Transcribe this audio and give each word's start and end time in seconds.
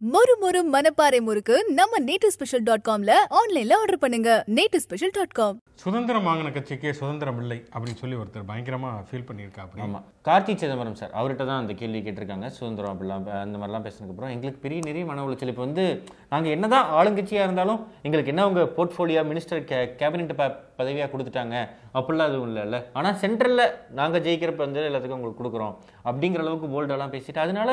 மொறு 0.00 0.34
மொறு 0.42 0.60
மனப்பாறை 0.72 1.18
முறுக்கு 1.26 1.54
நம்ம 1.78 1.98
நேட்டு 2.08 2.28
ஸ்பெஷல் 2.34 2.64
டாட் 2.66 2.84
காம்ல 2.88 3.12
ஆன்லைன்ல 3.38 3.78
ஆர்டர் 3.82 4.00
பண்ணுங்க. 4.02 4.28
நேட்டு 4.56 4.78
ஸ்பெஷல் 4.84 5.12
டாட் 5.16 5.34
காம். 5.38 5.56
சுதந்திரம் 5.82 6.26
வாங்கின 6.28 6.52
கட்சிக்கே 6.56 6.90
சுதந்திரம் 7.00 7.40
இல்லை 7.42 7.56
அப்படின்னு 7.72 8.00
சொல்லி 8.02 8.16
ஒருத்தர் 8.20 8.46
பயங்கரமா 8.50 8.90
ஃபீல் 9.08 9.26
பண்ணியிருக்கா 9.30 9.64
அப்படி 9.64 9.82
ஆமாம் 9.86 10.04
கார்த்தி 10.28 10.54
சிதம்பரம் 10.62 10.98
சார் 11.00 11.16
அவர்கிட்ட 11.18 11.44
தான் 11.50 11.62
அந்த 11.62 11.74
கேள்வி 11.80 12.02
கேட்டிருக்காங்க. 12.04 12.48
சுதந்திரம் 12.58 12.92
அப்படிலாம் 12.94 13.26
அந்த 13.42 13.58
மாதிரிலாம் 13.58 13.86
பேசினதுக்கப்புறம் 13.88 14.34
எங்களுக்கு 14.36 14.64
பெரிய 14.66 14.80
நிறைய 14.88 15.04
மன 15.10 15.24
உளைச்சல். 15.26 15.52
இப்போ 15.54 15.64
வந்து 15.68 15.86
நாங்கள் 16.34 16.54
என்னதான் 16.56 16.88
ஆளுங்கட்சியாக 17.00 17.48
இருந்தாலும் 17.48 17.82
எங்களுக்கு 18.06 18.34
என்ன 18.34 18.46
அவங்க 18.48 18.64
போர்ட்ஃபோலியோ 18.78 19.24
மினிஸ்டர் 19.32 19.66
கே 19.72 19.80
கேபினெட் 20.02 20.34
ப 20.42 20.46
பதவியாக 20.78 21.08
கொடுத்துட்டாங்க. 21.12 21.56
அப்படிலாம் 21.98 22.30
எதுவும் 22.30 22.48
இல்லைல்ல. 22.50 22.78
ஆனால் 22.98 23.18
சென்ட்ரலில் 23.22 23.64
நாங்கள் 24.00 24.24
ஜெயிக்கிறப்ப 24.26 24.62
வந்து 24.66 24.82
எல்லாத்துக்கும் 24.90 25.18
உங்களுக்கு 25.18 25.40
கொடுக்குறோம். 25.42 25.74
அப்படிங்கிற 26.08 26.42
அளவுக்கு 26.44 26.72
போல்டெல்லாம் 26.74 27.14
பேசிட்டு 27.14 27.44
அதனால 27.46 27.70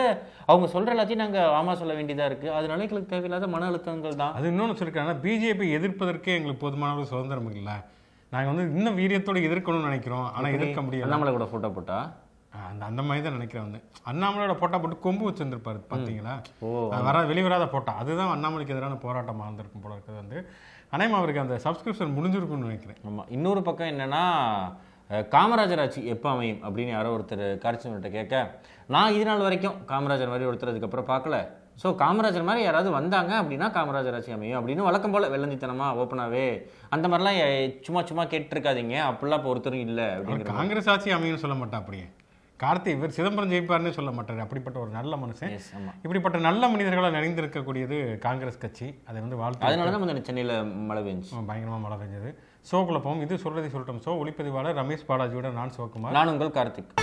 அவங்க 0.51 0.69
சொல்கிற 0.75 0.95
எல்லாத்தையும் 0.95 1.23
நாங்கள் 1.25 1.51
ஆமாம் 1.59 1.79
சொல்ல 1.81 1.95
வேண்டியதாக 1.99 2.29
இருக்குது 2.31 2.55
அதனால 2.59 2.85
எங்களுக்கு 2.87 3.11
தேவையில்லாத 3.13 3.49
மன 3.55 3.67
அழுத்தங்கள் 3.71 4.21
தான். 4.23 4.35
அது 4.39 4.51
இன்னொன்று 4.53 4.77
சொல்லியிருக்காங்கன்னா 4.79 5.23
பிஜேபி 5.25 5.67
எதிர்ப்பதற்கே 5.79 6.37
எங்களுக்கு 6.39 6.63
போதுமான 6.65 6.93
அளவு 6.95 7.11
சுதந்திரம் 7.13 7.51
இல்லை 7.61 7.77
நாங்கள் 8.31 8.51
வந்து 8.51 8.63
இன்னும் 8.77 8.99
வீரியத்தோட 8.99 9.39
எதிர்க்கணும்னு 9.47 9.89
நினைக்கிறோம் 9.89 10.27
ஆனால் 10.35 10.55
எதிர்க்க 10.55 10.81
முடியல. 10.85 11.07
அண்ணாமலை 11.07 11.31
கூட 11.35 11.45
ஃபோட்டோ 11.51 11.69
போட்டா? 11.75 11.97
ஆஹ் 12.55 12.67
அந்த 12.71 12.83
அந்த 12.89 13.01
மாதிரி 13.07 13.21
தான் 13.25 13.35
நினைக்கிறேன் 13.37 13.65
வந்து. 13.65 13.79
அண்ணாமலையோட 14.09 14.53
போட்டா 14.59 14.77
போட்டு 14.81 14.97
கொம்பு 15.05 15.23
வச்சிருந்துருப்பாரு 15.27 15.79
பார்த்தீங்களா 15.91 16.33
வர 17.07 17.23
வெளிவராத 17.31 17.65
போட்டா 17.73 17.93
அதுதான் 18.01 18.33
அண்ணாமலைக்கு 18.35 18.75
எதிரான 18.75 18.97
போராட்டமாக 19.05 19.47
இருந்திருக்கும் 19.47 19.83
போல 19.85 19.95
இருக்கிறது 19.95 20.21
வந்து. 20.23 20.39
அனைமா 20.93 21.17
அவருக்கு 21.19 21.43
அந்த 21.43 21.55
சப்ஸ்கிரிப்ஷன் 21.65 22.15
முடிஞ்சிருக்கும்னு 22.17 22.67
நினைக்கிறேன். 22.67 22.99
ஆமாம் 23.09 23.29
இன்னொரு 23.35 23.61
பக்கம் 23.67 23.91
என்னன்னா 23.93 24.23
காமராஜர் 25.33 25.81
ஆட்சி 25.83 26.01
எப்போ 26.13 26.27
அமையும் 26.33 26.61
அப்படின்னு 26.67 26.93
யாரோ 26.95 27.09
ஒருத்தர் 27.15 27.45
காரிச்சவர்கிட்ட 27.63 28.09
கேட்க 28.17 28.35
நான் 28.93 29.13
இது 29.15 29.25
நாள் 29.29 29.45
வரைக்கும் 29.47 29.77
காமராஜர் 29.91 30.31
மாதிரி 30.33 30.47
ஒருத்தர் 30.49 30.71
அதுக்கப்புறம் 30.71 31.09
பார்க்கல. 31.11 31.37
ஸோ 31.81 31.87
காமராஜர் 32.01 32.47
மாதிரி 32.49 32.65
யாராவது 32.65 32.89
வந்தாங்க 32.97 33.31
அப்படின்னா 33.41 33.67
காமராஜர் 33.77 34.17
ஆட்சி 34.17 34.35
அமையும் 34.35 34.59
அப்படின்னு 34.59 34.87
வழக்கம் 34.87 35.13
போல் 35.15 35.31
வெள்ளந்தித்தனமா 35.33 35.87
ஓப்பனாகவே 36.01 36.45
அந்த 36.95 37.05
மாதிரிலாம் 37.11 37.39
சும்மா 37.87 38.03
சும்மா 38.11 38.25
கேட்டிருக்காதீங்க 38.33 38.97
அப்படிலாம் 39.09 39.41
இப்போ 39.41 39.51
ஒருத்தரும் 39.53 39.85
இல்லை 39.87 40.07
அப்படிங்கிற 40.17 40.55
காங்கிரஸ் 40.59 40.91
ஆட்சி 40.93 41.15
அமையும்னு 41.17 41.43
சொல்ல 41.43 41.57
மாட்டா 41.61 41.79
அப்படியே. 41.81 42.05
கார்த்தி 42.61 42.89
இவர் 42.95 43.13
சிதம்பரம் 43.15 43.49
ஜெயிப்பார்னு 43.53 43.91
சொல்ல 43.95 44.11
மாட்டார். 44.17 44.37
அப்படிப்பட்ட 44.43 44.77
ஒரு 44.81 44.91
நல்ல 44.97 45.13
மனுஷன். 45.21 45.53
இப்படிப்பட்ட 46.03 46.37
நல்ல 46.45 46.67
மனிதர்களால் 46.73 47.15
நிறைந்திருக்கக்கூடியது 47.15 47.97
காங்கிரஸ் 48.25 48.61
கட்சி. 48.61 48.87
அதை 49.07 49.17
வந்து 49.23 49.39
வாழ்த்து 49.41 49.67
அதனால 49.69 49.91
தான் 49.95 50.21
சென்னையில் 50.27 50.53
மழை 50.89 51.01
பெஞ்சு. 51.07 51.31
பயங்கரமாக 51.49 51.81
மழை 51.85 51.97
பெஞ்சது. 52.01 52.29
ஷோக்குள்ள 52.69 52.99
போவோம். 53.05 53.23
இது 53.25 53.41
சொல்றதை 53.45 53.69
சொல்லட்டும். 53.73 53.99
ஷோ 54.05 54.13
ஒளிப்பதிவாளர் 54.21 54.77
ரமேஷ் 54.81 55.05
பாலாஜியோட 55.09 55.51
நான் 55.59 55.73
சிவகுமார் 55.77 56.15
நான் 56.17 56.31
உங்கள் 56.33 56.55
கார்த்திக். 56.59 56.93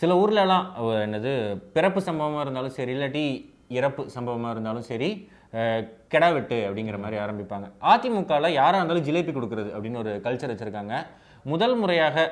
சில 0.00 0.14
ஊர்லலாம் 0.22 0.66
என்னது 1.06 1.32
பிறப்பு 1.74 2.00
சம்பவமாக 2.08 2.44
இருந்தாலும் 2.44 2.76
சரி 2.78 2.92
இல்லாட்டி 2.94 3.24
இறப்பு 3.78 4.02
சம்பவமாக 4.16 4.52
இருந்தாலும் 4.54 4.86
சரி 4.88 5.08
கெடா 6.12 6.28
வெட்டு 6.36 6.56
அப்படிங்கிற 6.68 6.98
மாதிரி 7.02 7.16
ஆரம்பிப்பாங்க. 7.24 7.66
அதிமுகவில் 7.92 8.56
யாராக 8.60 8.80
இருந்தாலும் 8.80 9.06
ஜிலேபி 9.08 9.34
கொடுக்குறது 9.36 9.70
அப்படின்னு 9.74 10.02
ஒரு 10.04 10.14
கல்ச்சர் 10.24 10.52
வச்சுருக்காங்க. 10.54 10.94
முதல் 11.52 11.76
முறையாக 11.82 12.26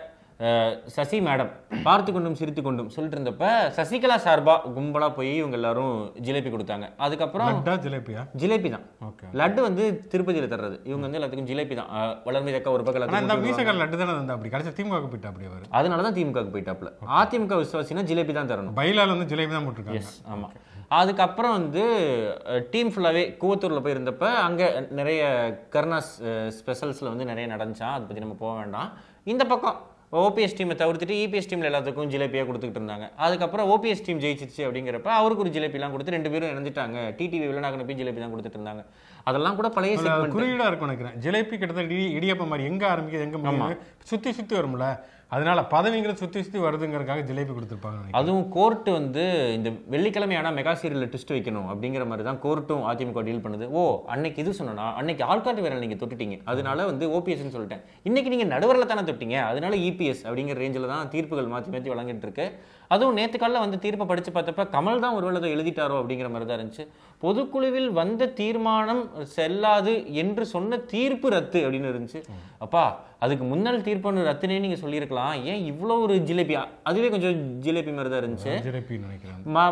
சசி 0.94 1.16
மேடம் 1.26 1.50
பார்த்து 1.86 2.10
கொண்டும் 2.14 2.36
சிரித்து 2.38 2.62
கொண்டும் 2.66 2.88
சொல்லிட்டு 2.94 3.16
இருந்தப்ப 3.16 3.48
சசிகலா 3.76 4.16
சார்பா 4.24 4.54
கும்பலா 4.76 5.08
போய் 5.18 5.30
இவங்க 5.40 5.56
எல்லாரும் 5.58 5.92
ஜிலேபி 6.26 6.50
கொடுத்தாங்க. 6.54 6.86
அதுக்கப்புறம் 7.04 7.60
ஜிலேபியா? 7.84 8.22
ஜிலேபி 8.42 8.70
தான். 8.74 8.86
ஓகே. 9.08 9.28
லட்டு 9.40 9.60
வந்து 9.66 9.84
திருப்பதியில 10.14 10.48
தர்றது. 10.54 10.76
இவங்க 10.90 11.04
வந்து 11.06 11.18
எல்லாத்துக்கும் 11.20 11.50
ஜிலேபி 11.50 11.76
தான். 11.80 11.90
அஹ் 11.98 12.16
வளர்மதி 12.26 12.58
அக்கா 12.60 12.74
ஒரு 12.78 12.86
பக்கம் 12.88 13.02
லட்டு 13.04 14.00
தானே 14.02 14.16
இருந்தா 14.16 14.36
அப்படி? 14.36 14.52
கடைசி 14.56 14.72
திமுக 14.80 15.00
போயிட்டா 15.12 15.30
அப்படி 15.32 15.48
அவர்? 15.50 15.68
அதனால 15.80 16.02
தான் 16.08 16.18
திமுகவுக்கு 16.18 16.54
போயிட்டாப்ல 16.56 16.92
அதிமுக 17.20 17.60
விசுவாசினா 17.62 18.04
ஜிலேபி 18.10 18.34
தான் 18.40 18.52
தரணும். 18.54 18.76
பைலால 18.82 19.14
வந்து 19.16 19.30
ஜிலேபி 19.34 19.54
தான் 19.58 19.68
போட்டிருக்காங்க. 19.68 20.12
ஆமா. 20.34 20.50
அதுக்கப்புறம் 20.98 21.54
வந்து 21.58 21.84
டீம் 22.72 22.90
ஃபுல்லாகவே 22.92 23.22
கூவத்தூரில் 23.42 23.84
போயிருந்தப்ப 23.84 24.26
அங்கே 24.46 24.66
நிறைய 24.98 25.22
கருணாஸ் 25.74 26.12
ஸ்பெஷல்ஸில் 26.58 27.12
வந்து 27.12 27.30
நிறைய 27.30 27.46
நடந்துச்சான் 27.54 27.94
அதை 27.94 28.04
பற்றி 28.08 28.24
நம்ம 28.24 28.36
போக 28.44 28.52
வேண்டாம். 28.60 28.90
இந்த 29.32 29.44
பக்கம் 29.52 29.78
ஓபிஎஸ் 30.22 30.56
டீமை 30.56 30.74
தவிர்த்துட்டு 30.80 31.14
இபிஎஸ் 31.24 31.48
டீமில் 31.50 31.68
எல்லாத்துக்கும் 31.68 32.10
ஜிலேபியாக 32.14 32.46
கொடுத்துக்கிட்டு 32.48 32.80
இருந்தாங்க. 32.80 33.06
அதுக்கப்புறம் 33.24 33.68
ஓபிஎஸ் 33.74 34.04
டீம் 34.06 34.20
ஜெயிச்சிருச்சு 34.24 34.62
அப்படிங்கிறப்ப 34.66 35.10
அவருக்கு 35.20 35.44
ஒரு 35.44 35.52
ஜிலேபிலாம் 35.54 35.94
கொடுத்து 35.94 36.14
ரெண்டு 36.16 36.32
பேரும் 36.32 36.52
இணைஞ்சிட்டாங்க. 36.54 36.98
டிடிவி 37.20 37.46
வில்லனாக 37.50 37.86
போய் 37.90 38.00
ஜிலேபி 38.00 38.20
தான் 38.24 38.34
கொடுத்துட்டு 38.34 38.58
இருந்தாங்க. 38.60 38.84
அதெல்லாம் 39.30 39.56
கூட 39.60 39.68
பழைய 39.76 39.96
அதுல 39.96 40.10
செக்மெண்ட் 40.10 40.36
குறியீடா 40.36 40.66
இருக்கும் 40.70 40.90
நினைக்கிறேன். 40.90 41.16
ஜிலேபி 41.26 41.54
கிட்டத்தட்ட 41.62 41.94
இடி 41.96 42.06
இடியப்பம் 42.18 42.52
மாதிரி 42.52 42.68
எங்க 42.72 42.84
ஆரம்பிக்குது 42.92 43.26
எங்க 43.28 43.78
சுத்தி 44.10 44.32
சுத்தி 44.40 44.54
வரும்ல? 44.60 44.86
அதனால 45.34 45.60
பதவிங்கிறது 45.74 46.20
சுத்தி 46.22 46.40
சுத்தி 46.46 46.58
வருதுங்கிறதுக்காக 46.64 47.22
ஜிலேபி 47.28 47.52
கொடுத்துருப்பாங்க 47.56 48.16
அதுவும் 48.20 48.46
கோர்ட் 48.56 48.88
வந்து 48.96 49.22
இந்த 49.56 49.68
வெள்ளிக்கிழமை 49.94 50.36
ஆனால் 50.40 50.56
மெகா 50.58 50.72
சீரியலில் 50.80 51.10
ட்விஸ்ட் 51.12 51.32
வைக்கணும் 51.34 51.68
அப்படிங்கிற 51.72 52.04
மாதிரி 52.10 52.24
தான் 52.28 52.40
கோர்ட்டும் 52.44 52.84
அதிமுக 52.90 53.22
டீல் 53.28 53.42
பண்ணுது. 53.44 53.66
ஓ 53.78 53.82
அன்னைக்கு 54.14 54.42
இது 54.42 54.52
சொன்னா 54.58 54.88
அன்னைக்கு 55.00 55.24
ஆள்காட்டு 55.30 55.64
வேலை 55.66 55.78
நீங்கள் 55.84 56.00
தொட்டுட்டீங்க. 56.02 56.36
அதனால 56.52 56.84
வந்து 56.90 57.06
ஓபிஎஸ்ன்னு 57.18 57.54
சொல்லிட்டேன். 57.56 57.82
இன்னைக்கு 58.10 58.32
நீங்கள் 58.34 58.52
நடுவரில் 58.54 58.90
தானே 58.92 59.04
தொட்டீங்க? 59.10 59.38
அதனால 59.52 59.76
இபிஎஸ் 59.88 60.22
அப்படிங்கிற 60.26 60.58
ரேஞ்சில் 60.64 60.92
தான் 60.94 61.10
தீர்ப்புகள் 61.14 61.52
மாற்றி 61.54 61.72
மாற்றி 61.76 61.92
வழங்கிட்டு 61.94 62.28
இருக்கு. 62.28 62.46
அதுவும் 62.92 63.16
நேற்று 63.16 63.36
காலையில் 63.36 63.64
வந்து 63.64 63.78
தீர்ப்பை 63.82 64.06
படித்து 64.06 64.30
பார்த்தப்ப 64.32 64.64
கமல் 64.72 65.02
தான் 65.02 65.16
ஒருவேளை 65.16 65.38
அதை 65.40 65.50
எழுதிட்டாரோ 65.54 65.96
அப்படிங்கிற 66.00 66.28
மாதிரி 66.30 66.46
தான் 66.46 66.58
இருந்துச்சு. 66.58 66.84
பொதுக்குழுவில் 67.22 67.88
வந்த 67.98 68.28
தீர்மானம் 68.38 69.02
செல்லாது 69.36 69.92
என்று 70.22 70.44
சொன்ன 70.52 70.78
தீர்ப்பு 70.90 71.28
ரத்து 71.30 71.60
அப்படின்னு 71.62 71.92
இருந்துச்சு. 71.92 72.20
அப்பா 72.60 72.84
அதுக்கு 73.22 73.44
முன்னாள் 73.48 73.84
தீர்ப்புன்னு 73.84 74.26
ரத்துனே 74.28 74.56
நீங்கள் 74.60 74.80
சொல்லியிருக்கலாம். 74.80 75.20
ஏன் 75.46 75.62
இவ்வளோ 75.68 75.96
ஒரு 76.04 76.14
ஜிலேபி? 76.28 76.54
அதுவே 76.88 77.08
கொஞ்சம் 77.10 77.36
ஜிலேபி 77.64 77.92
மாதிரி 77.92 78.10
தான் 78.10 78.22
இருந்துச்சு. 78.22 78.52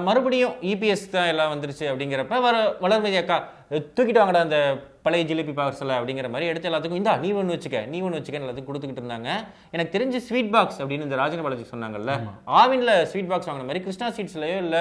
மறுபடியும் 0.07 0.55
இபிஎஸ் 0.71 1.05
தான் 1.11 1.31
எல்லாம் 1.31 1.53
வந்துருச்சு 1.55 1.85
அப்படிங்கிறப்ப 1.91 2.39
வர 2.43 2.57
வளர்மதி 2.83 3.19
அக்கா 3.19 3.39
"அஹ், 3.71 3.85
தூக்கிட்டு 3.91 4.23
வாங்கடா 4.23 4.47
அந்த 4.47 4.61
பழைய 5.05 5.25
ஜிலேபி 5.29 5.53
பார்சலை 5.59 5.95
அப்படிங்கிற 5.99 6.29
மாதிரி 6.33 6.49
எடுத்து 6.51 6.69
எல்லாத்துக்கும் 6.71 7.01
இந்தா 7.01 7.13
நீ 7.23 7.29
ஒன்று 7.41 7.55
வச்சுக்க 7.55 7.79
நீ 7.93 7.99
ஒன்று 8.07 8.19
வச்சுக்க 8.19 8.41
எல்லாத்துக்கும் 8.41 8.71
கொடுத்துக்கிட்டு 8.71 9.03
இருந்தாங்க. 9.03 9.29
எனக்கு 9.75 9.93
தெரிஞ்சு 9.95 10.19
ஸ்வீட் 10.27 10.51
பாக்ஸ் 10.55 10.81
அப்படின்னு 10.83 11.07
இந்த 11.09 11.19
ராஜன 11.21 11.45
பாலாஜி 11.47 11.67
சொன்னாங்க 11.71 12.17
ஆவின்ல 12.61 12.95
ஸ்வீட் 13.13 13.31
பாக்ஸ் 13.33 13.49
வாங்கின 13.51 13.69
மாதிரி 13.69 13.83
கிருஷ்ணா 13.87 14.09
ஸ்வீட்ஸ்லயோ 14.17 14.59
இல்ல 14.65 14.79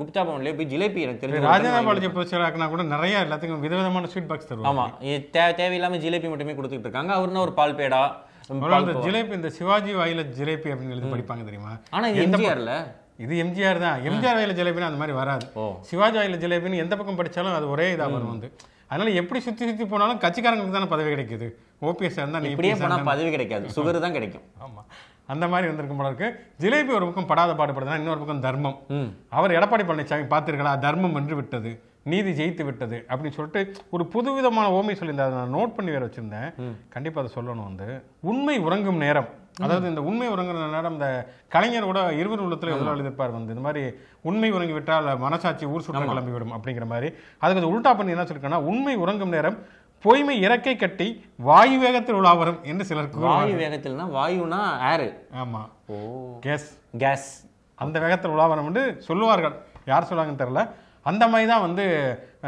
குப்தா 0.00 0.22
பவன்லயோ 0.28 0.56
போய் 0.58 0.70
ஜிலேபி 0.72 1.04
எனக்கு 1.06 1.22
தெரிஞ்சு 1.22 1.46
ராஜனா 1.50 1.80
பாலாஜி 1.88 2.10
பிரச்சனை 2.16 2.68
கூட 2.74 2.84
நிறைய 2.94 3.24
எல்லாத்துக்கும் 3.26 3.64
விதவிதமான 3.66 4.10
ஸ்வீட் 4.14 4.30
பாக்ஸ் 4.32 4.50
தருவாங்க. 4.50 4.72
ஆமா. 4.72 4.86
தேவையில்லாம 5.60 6.00
ஜிலேபி 6.04 6.30
மட்டுமே 6.32 6.56
கொடுத்துக்கிட்டு 6.58 6.90
இருக்காங்க. 6.90 7.12
அவருன்னா 7.18 7.44
ஒரு 7.46 7.54
பால் 7.60 7.78
பேடா 7.80 8.02
ஜிலேபி 9.06 9.34
இந்த 9.38 9.50
சிவாஜி 9.58 9.92
வாயில 10.00 10.22
ஜிலேபி 10.38 10.68
அப்படின்னு 10.72 10.94
எழுதி 10.96 11.12
படிப்பாங்க 11.14 11.44
தெரியுமா? 11.48 11.72
ஆனா 11.96 12.06
எம்ஜிஆர்ல? 12.24 12.72
இது 13.24 13.34
எம்ஜிஆர் 13.44 13.80
தான். 13.84 13.98
எம்ஜிஆர் 14.08 14.36
வாயில 14.38 14.54
ஜிலேபினா 14.58 14.88
அந்த 14.90 15.00
மாதிரி 15.00 15.14
வராது. 15.18 15.44
சிவாஜி 15.90 16.16
வாயில 16.20 16.38
ஜிலேபின்னு 16.44 16.82
எந்த 16.84 16.94
பக்கம் 17.00 17.18
படிச்சாலும் 17.20 17.56
அது 17.58 17.66
ஒரே 17.74 17.86
இதா 17.94 18.06
வரும் 18.14 18.32
வந்து. 18.34 18.48
அதனால 18.92 19.12
எப்படி 19.20 19.40
சுத்தி 19.46 19.68
சுத்தி 19.68 19.84
போனாலும் 19.92 20.20
கட்சிக்காரங்களுக்கு 20.24 20.76
தானே 20.76 20.88
பதவி 20.94 21.10
கிடைக்குது. 21.14 21.46
ஓபிஎஸ் 21.88 22.18
இருந்தா 22.20 22.40
நீ 22.44 22.50
இப்படியே 22.54 22.74
EPS 22.74 22.82
போனா 22.82 22.94
இருந்தா 22.94 23.10
பதவி 23.12 23.30
கிடைக்காது. 23.34 23.66
சுகர் 23.76 24.04
தான் 24.06 24.16
கிடைக்கும். 24.18 24.44
ஆமா. 24.66 24.82
அந்த 25.32 25.44
மாதிரி 25.52 25.66
வந்திருக்கும் 25.70 26.00
போல 26.00 26.10
இருக்கு. 26.10 26.28
ஜிலேபி 26.62 26.92
ஒரு 26.98 27.06
பக்கம் 27.08 27.28
படாத 27.30 27.52
பாடுபடுதுன்னா 27.60 27.98
இன்னொரு 28.00 28.20
பக்கம் 28.22 28.44
தர்மம். 28.46 28.78
அவர் 29.38 29.54
எடப்பாடி 29.58 29.84
பழனிசாமி 29.90 30.26
பார்த்திருக்கலா? 30.34 30.72
தர்மம் 30.86 31.16
வென்று 31.18 31.34
விட்டது. 31.40 31.72
நீதி 32.06 32.30
ஜெயித்து 32.32 32.62
விட்டது 32.62 32.96
அப்படின்னு 33.08 33.36
சொல்லிட்டு 33.36 33.60
ஒரு 33.90 34.04
புதுவிதமான 34.06 34.66
ஓமை 34.70 34.94
சொல்லியிருந்தேன் 34.94 35.28
அதை 35.28 35.36
நான் 35.36 35.54
நோட் 35.54 35.74
பண்ணி 35.74 35.90
வேற 35.90 36.04
வச்சிருந்தேன். 36.06 36.48
கண்டிப்பா 36.88 37.20
அதை 37.20 37.30
சொல்லணும் 37.34 37.68
வந்து. 37.68 37.86
உண்மை 38.22 38.58
உறங்கும் 38.58 38.96
நேரம். 38.96 39.28
அதாவது 39.60 39.88
இந்த 39.88 40.02
உண்மை 40.02 40.28
உறங்குற 40.28 40.66
நேரம் 40.70 40.92
இந்த 40.92 41.08
கலைஞர் 41.48 41.88
கூட 41.88 42.00
இருவர் 42.12 42.44
உள்ளத்துல 42.44 42.72
எவ்வளவு 42.72 42.94
எழுதியிருப்பார் 42.94 43.34
வந்து. 43.34 43.54
இந்த 43.54 43.64
மாதிரி 43.64 43.82
உண்மை 44.22 44.50
உறங்கி 44.52 44.72
விட்டால் 44.72 45.08
மனசாட்சி 45.18 45.66
ஊர் 45.66 45.86
சுற்றம் 45.86 46.10
கிளம்பி 46.10 46.32
விடும் 46.32 46.54
அப்படிங்கிற 46.56 46.86
மாதிரி. 46.86 47.08
அதுக்கு 47.42 47.62
அது 47.62 47.72
உல்டா 47.72 47.92
பண்ணி 47.96 48.14
என்ன 48.14 48.24
சொல்லிருக்கேன்னா 48.24 48.62
உண்மை 48.66 48.96
உறங்கும் 48.96 49.28
நேரம் 49.28 49.58
பொய்மை 50.04 50.36
இறக்கை 50.42 50.76
கட்டி 50.76 51.08
வாயு 51.40 51.78
வேகத்தில் 51.78 52.14
உலா 52.14 52.32
வரும் 52.34 52.60
என்று 52.64 52.84
சிலர் 52.84 53.10
வாயு 53.26 53.54
வேகத்தில்னா 53.56 54.06
வாயுனா 54.14 54.60
ஏரு 54.88 55.08
ஆமா. 55.42 55.60
ஓ. 55.88 55.96
கேஸ் 56.40 56.68
கேஸ் 56.98 57.28
அந்த 57.78 57.96
வேகத்தில் 58.00 58.32
உலாவரம் 58.32 58.66
என்று 58.66 58.84
சொல்லுவார்கள். 59.00 59.54
யார் 59.86 60.08
சொல்லுவாங்கன்னு 60.08 60.42
தெரில 60.42 60.60
அந்த 61.06 61.28
மாதிரி 61.28 61.48
தான் 61.48 61.60
வந்து 61.60 61.84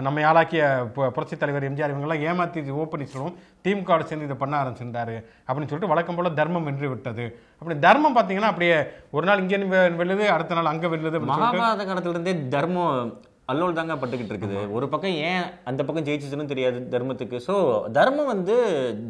நம்ம 0.01 0.21
யாழாக்கிய 0.21 0.62
பு- 0.95 1.11
புரட்சித் 1.11 1.41
தலைவர் 1.41 1.65
எம்ஜிஆர் 1.65 1.93
இவங்கெல்லாம் 1.93 2.23
ஏமாத்தி 2.25 2.71
ஓ 2.73 2.85
பன்னீர்செல்வம் 2.85 3.35
திமுக 3.65 4.01
சேர்ந்து 4.03 4.25
இதை 4.25 4.37
பண்ண 4.37 4.55
ஆரம்பிச்சிருந்தாரு. 4.62 5.15
அப்படின்னு 5.47 5.69
சொல்லிட்டு 5.69 5.87
வழக்கம் 5.87 6.15
போல 6.15 6.31
தர்மம் 6.31 6.65
வென்று 6.65 6.89
விட்டது. 6.89 7.25
அப்படி 7.59 7.79
தர்மம் 7.79 8.17
பார்த்தீங்கன்னா 8.17 8.51
அப்படியே 8.51 8.77
ஒரு 9.11 9.27
நாள் 9.27 9.39
இங்கே 9.39 9.59
வெல்லுது 9.97 10.27
அடுத்த 10.29 10.55
நாள் 10.55 10.67
அங்கே 10.67 10.87
வெல்லுது 10.87 11.21
மகாபாரத 11.25 11.85
காலத்திலிருந்தே 11.85 12.49
தர்மம் 12.49 13.12
அல்லோல் 13.52 13.76
தாங்க 13.79 13.94
பட்டுக்கிட்டு 14.00 14.32
இருக்குது. 14.32 14.58
ஒரு 14.76 14.87
பக்கம் 14.93 15.17
ஏன் 15.31 15.43
அந்த 15.70 15.81
பக்கம் 15.87 16.06
ஜெயிச்சுச்சுன்னு 16.06 16.50
தெரியாது 16.52 16.79
தர்மத்துக்கு? 16.94 17.38
ஸோ 17.46 17.55
தர்மம் 17.99 18.31
வந்து 18.32 18.55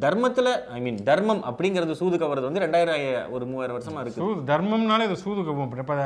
தர்மத்துல 0.05 0.49
ஐ 0.77 0.79
மீன் 0.85 0.99
தர்மம் 1.09 1.43
அப்படிங்கிறது 1.51 1.99
சூது 2.01 2.17
கவறது 2.23 2.49
வந்து 2.49 2.65
ரெண்டாயிரம் 2.65 3.33
ஒரு 3.37 3.45
மூவாயிரம் 3.51 3.77
வருஷமா 3.79 4.03
இருக்கு. 4.05 4.23
சூது 4.23 4.41
தர்மம்னாலே 4.53 5.07
இது 5.09 5.19
சூது 5.25 5.43
கவும் 5.49 5.71
இப்போ 5.85 5.97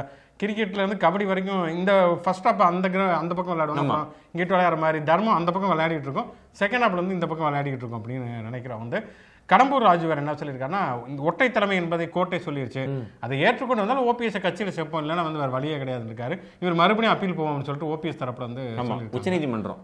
கிரிக்கெட்ல 0.43 0.83
இருந்து 0.83 1.05
கபடி 1.05 1.25
வரைக்கும் 1.31 1.63
இந்த 1.79 1.93
ஃபர்ஸ்ட் 2.25 2.49
ஹாப் 2.49 2.61
அந்த 2.71 2.89
அந்த 3.23 3.33
பக்கம் 3.39 3.55
விளையாடுவாங்க. 3.55 3.85
அப்புறம் 3.85 4.11
இங்கிட்டு 4.33 4.55
விளையாடுற 4.57 4.79
மாதிரி 4.85 5.01
தர்மம் 5.13 5.39
அந்த 5.39 5.51
பக்கம் 5.55 5.73
விளையாடிட்டு 5.75 6.09
இருக்கோம். 6.09 6.29
செகண்ட் 6.61 6.85
ஹாப்ல 6.85 7.03
வந்து 7.03 7.17
இந்த 7.19 7.29
பக்கம் 7.31 7.49
விளையாடிட்டு 7.49 7.85
இருக்கோம் 7.85 8.03
அப்படின்னு 8.03 8.47
நினைக்கிறோம் 8.51 8.85
வந்து. 8.85 9.01
கடம்பூர் 9.51 9.85
ராஜு 9.87 10.09
வேற 10.09 10.21
என்ன 10.23 10.33
சொல்லியிருக்காருன்னா 10.39 10.81
இந்த 11.11 11.21
ஒற்றை 11.29 11.47
தலைமை 11.51 11.77
என்பதை 11.83 12.07
கோட்டை 12.17 12.39
சொல்லிருச்சு. 12.47 12.83
அதை 13.25 13.35
ஏற்றுக்கொண்டு 13.45 13.83
வந்தாலும் 13.83 14.07
ஓபிஎஸ் 14.11 14.37
கட்சியில் 14.47 14.75
சேர்ப்போம் 14.77 15.01
இல்லைன்னா 15.03 15.23
வந்து 15.27 15.41
வேற 15.43 15.53
வழியே 15.55 15.77
கிடையாது 15.83 16.05
இருக்காரு. 16.11 16.35
இவர் 16.63 16.77
மறுபடியும் 16.81 17.13
அப்பீல் 17.13 17.37
போவோம்னு 17.39 17.67
சொல்லிட்டு 17.69 17.89
ஓபிஎஸ் 17.95 18.21
தரப்புல 18.23 18.47
வந்து. 18.49 18.65
உச்சநீதிமன்றம். 19.19 19.79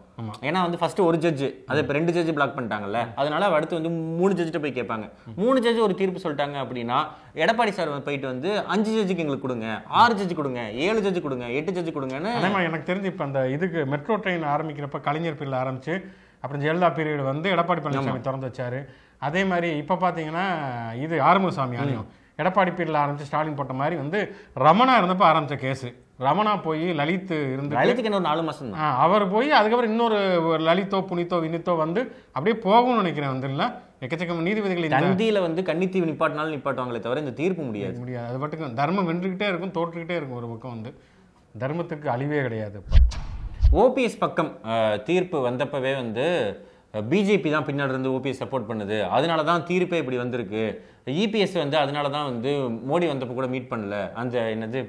ஏன்னா 0.49 0.63
வந்து 0.67 0.81
ஃபர்ஸ்ட் 0.81 1.01
ஒரு 1.07 1.19
ஜட்ஜ் 1.25 1.45
அதை 1.71 1.79
இப்போ 1.85 1.95
ரெண்டு 1.99 2.15
ஜட்ஜ் 2.17 2.33
பிளாக் 2.39 2.55
பண்ணிட்டாங்கல்ல 2.57 3.01
அதனால 3.23 3.49
அடுத்து 3.59 3.79
வந்து 3.79 3.93
மூணு 4.21 4.33
ஜட்ஜிட்ட 4.41 4.61
போய் 4.65 4.77
கேட்பாங்க. 4.81 5.07
மூணு 5.43 5.57
ஜட்ஜ் 5.67 5.81
ஒரு 5.87 5.97
தீர்ப்பு 6.01 6.25
சொல்லிட்டாங்க 6.25 6.59
அப்படின்னா 6.65 6.99
எடப்பாடி 7.45 7.75
சார் 7.79 7.95
போயிட்டு 8.09 8.29
வந்து 8.33 8.53
அஞ்சு 8.75 8.93
ஜட்ஜுக்கு 8.99 9.25
எங்களுக்கு 9.25 9.47
கொடுங்க 9.47 9.71
ஆறு 10.03 10.19
ஜட்ஜ் 10.21 10.39
கொடுங்க 10.41 10.61
ஏழு 10.89 11.01
ஜட்ஜ் 11.07 11.25
கொடுங்க 11.29 11.49
எட்டு 11.61 11.77
ஜட்ஜ் 11.79 11.97
கொடுங்கன்னு 11.97 12.35
எனக்கு 12.69 12.91
தெரிஞ்சு 12.91 13.11
இப்போ 13.15 13.27
அந்த 13.29 13.43
இதுக்கு 13.57 13.87
மெட்ரோ 13.95 14.17
ட்ரெயின் 14.27 14.47
ஆரம்பிக்கிறப்ப 14.57 15.01
கலைஞர் 15.09 15.41
பீரியட் 15.41 15.61
ஆரம்பிச்சு 15.63 15.97
அப்புறம் 16.45 16.63
ஜெயலலிதா 16.63 16.89
பீரியட் 16.97 17.31
வந்து 17.33 17.49
எடப்பாடி 17.57 17.81
பழனிசாமி 17.85 18.23
திறந்து 18.29 18.49
வச்சாரு. 18.51 18.81
அதே 19.25 19.43
மாதிரி 19.45 19.69
இப்போ 19.79 19.95
பார்த்தீங்கன்னா 19.97 20.47
இது 21.01 21.17
ஆறுமுகசாமி 21.23 21.77
ஆணையம். 21.81 22.07
எடப்பாடி 22.39 22.71
பீரியட்ல 22.71 23.03
ஆரம்பிச்சு 23.03 23.29
ஸ்டாலின் 23.29 23.57
போட்ட 23.57 23.75
மாதிரி 23.75 23.97
வந்து 23.97 24.19
ரமணா 24.61 24.95
இருந்தப்ப 25.01 25.25
ஆரம்பிச்ச 25.29 25.57
கேஸ். 25.61 25.87
ரமணா 26.21 26.53
போய் 26.63 26.85
லலித் 26.93 27.33
இருந்து 27.53 27.77
லலித்துக்கு 27.77 28.11
இன்னொரு 28.11 28.27
நாலு 28.27 28.43
ஆ, 28.77 28.89
அவர் 29.05 29.25
போய் 29.31 29.49
அதுக்கப்புறம் 29.53 29.93
இன்னொரு 29.93 30.19
லலித்தோ 30.67 30.99
புனித்தோ 31.09 31.37
வினித்தோ 31.45 31.75
வந்து 31.79 32.01
அப்படியே 32.33 32.57
போகும்னு 32.65 33.01
நினைக்கிறேன் 33.01 33.33
வந்து 33.33 33.49
இல்லை 33.49 33.67
எக்கச்சக்கம் 34.03 34.45
நீதிபதிகள் 34.47 34.95
தந்தியில 34.97 35.41
வந்து 35.41 35.61
கன்னித்தீவு 35.63 36.09
நிப்பாட்டினாலும் 36.11 36.55
நிப்பாட்டுவாங்களே 36.55 37.01
தவிர 37.01 37.21
இந்த 37.21 37.35
தீர்ப்பு 37.35 37.63
முடியாது. 37.63 37.97
முடியாது. 37.99 38.27
அது 38.31 38.39
பாட்டுக்கு 38.39 38.71
தர்மம் 38.75 39.09
வென்றுக்கிட்டே 39.11 39.49
இருக்கும் 39.49 39.75
தோற்றுக்கிட்டே 39.75 40.17
இருக்கும் 40.17 40.39
ஒரு 40.39 40.49
பக்கம் 40.49 40.71
வந்து. 40.71 40.93
தர்மத்துக்கு 41.55 42.09
அழிவே 42.09 42.41
கிடையாது. 42.43 42.79
இப்போ 42.79 43.81
ஓபிஎஸ் 43.83 44.19
பக்கம் 44.19 44.51
தீர்ப்பு 45.05 45.39
வந்தப்பவே 45.47 45.93
வந்து 45.97 46.27
பிஜேபி 47.13 47.51
தான் 47.55 47.67
பின்னாடி 47.69 47.93
இருந்து 47.95 48.13
ஓபிஎஸ் 48.17 48.43
சப்போர்ட் 48.43 48.69
பண்ணுது. 48.71 48.97
அதனால 49.17 49.41
தான் 49.51 49.65
தீர்ப்பே 49.71 50.01
இப்படி 50.03 50.19
வந்திருக்கு. 50.23 50.63
இபிஎஸ் 51.23 51.57
வந்து 51.63 51.77
அதனால 51.85 52.11
தான் 52.17 52.29
வந்து 52.31 52.51
மோடி 52.91 53.07
வந்தப்போ 53.13 53.35
கூட 53.39 53.49
மீட் 53.55 53.73
பண்ணல. 53.73 53.97
அந்த 54.23 54.37
என்னது 54.55 54.81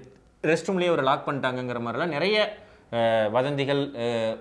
ரெஸ்ட் 0.51 0.69
ரூம்லேயே 0.69 0.93
ஒரு 0.95 1.03
லாக் 1.09 1.27
பண்ணிட்டாங்கங்கிற 1.27 1.79
மாதிரிலாம் 1.85 2.15
நிறைய 2.17 2.37
வதந்திகள் 3.35 3.79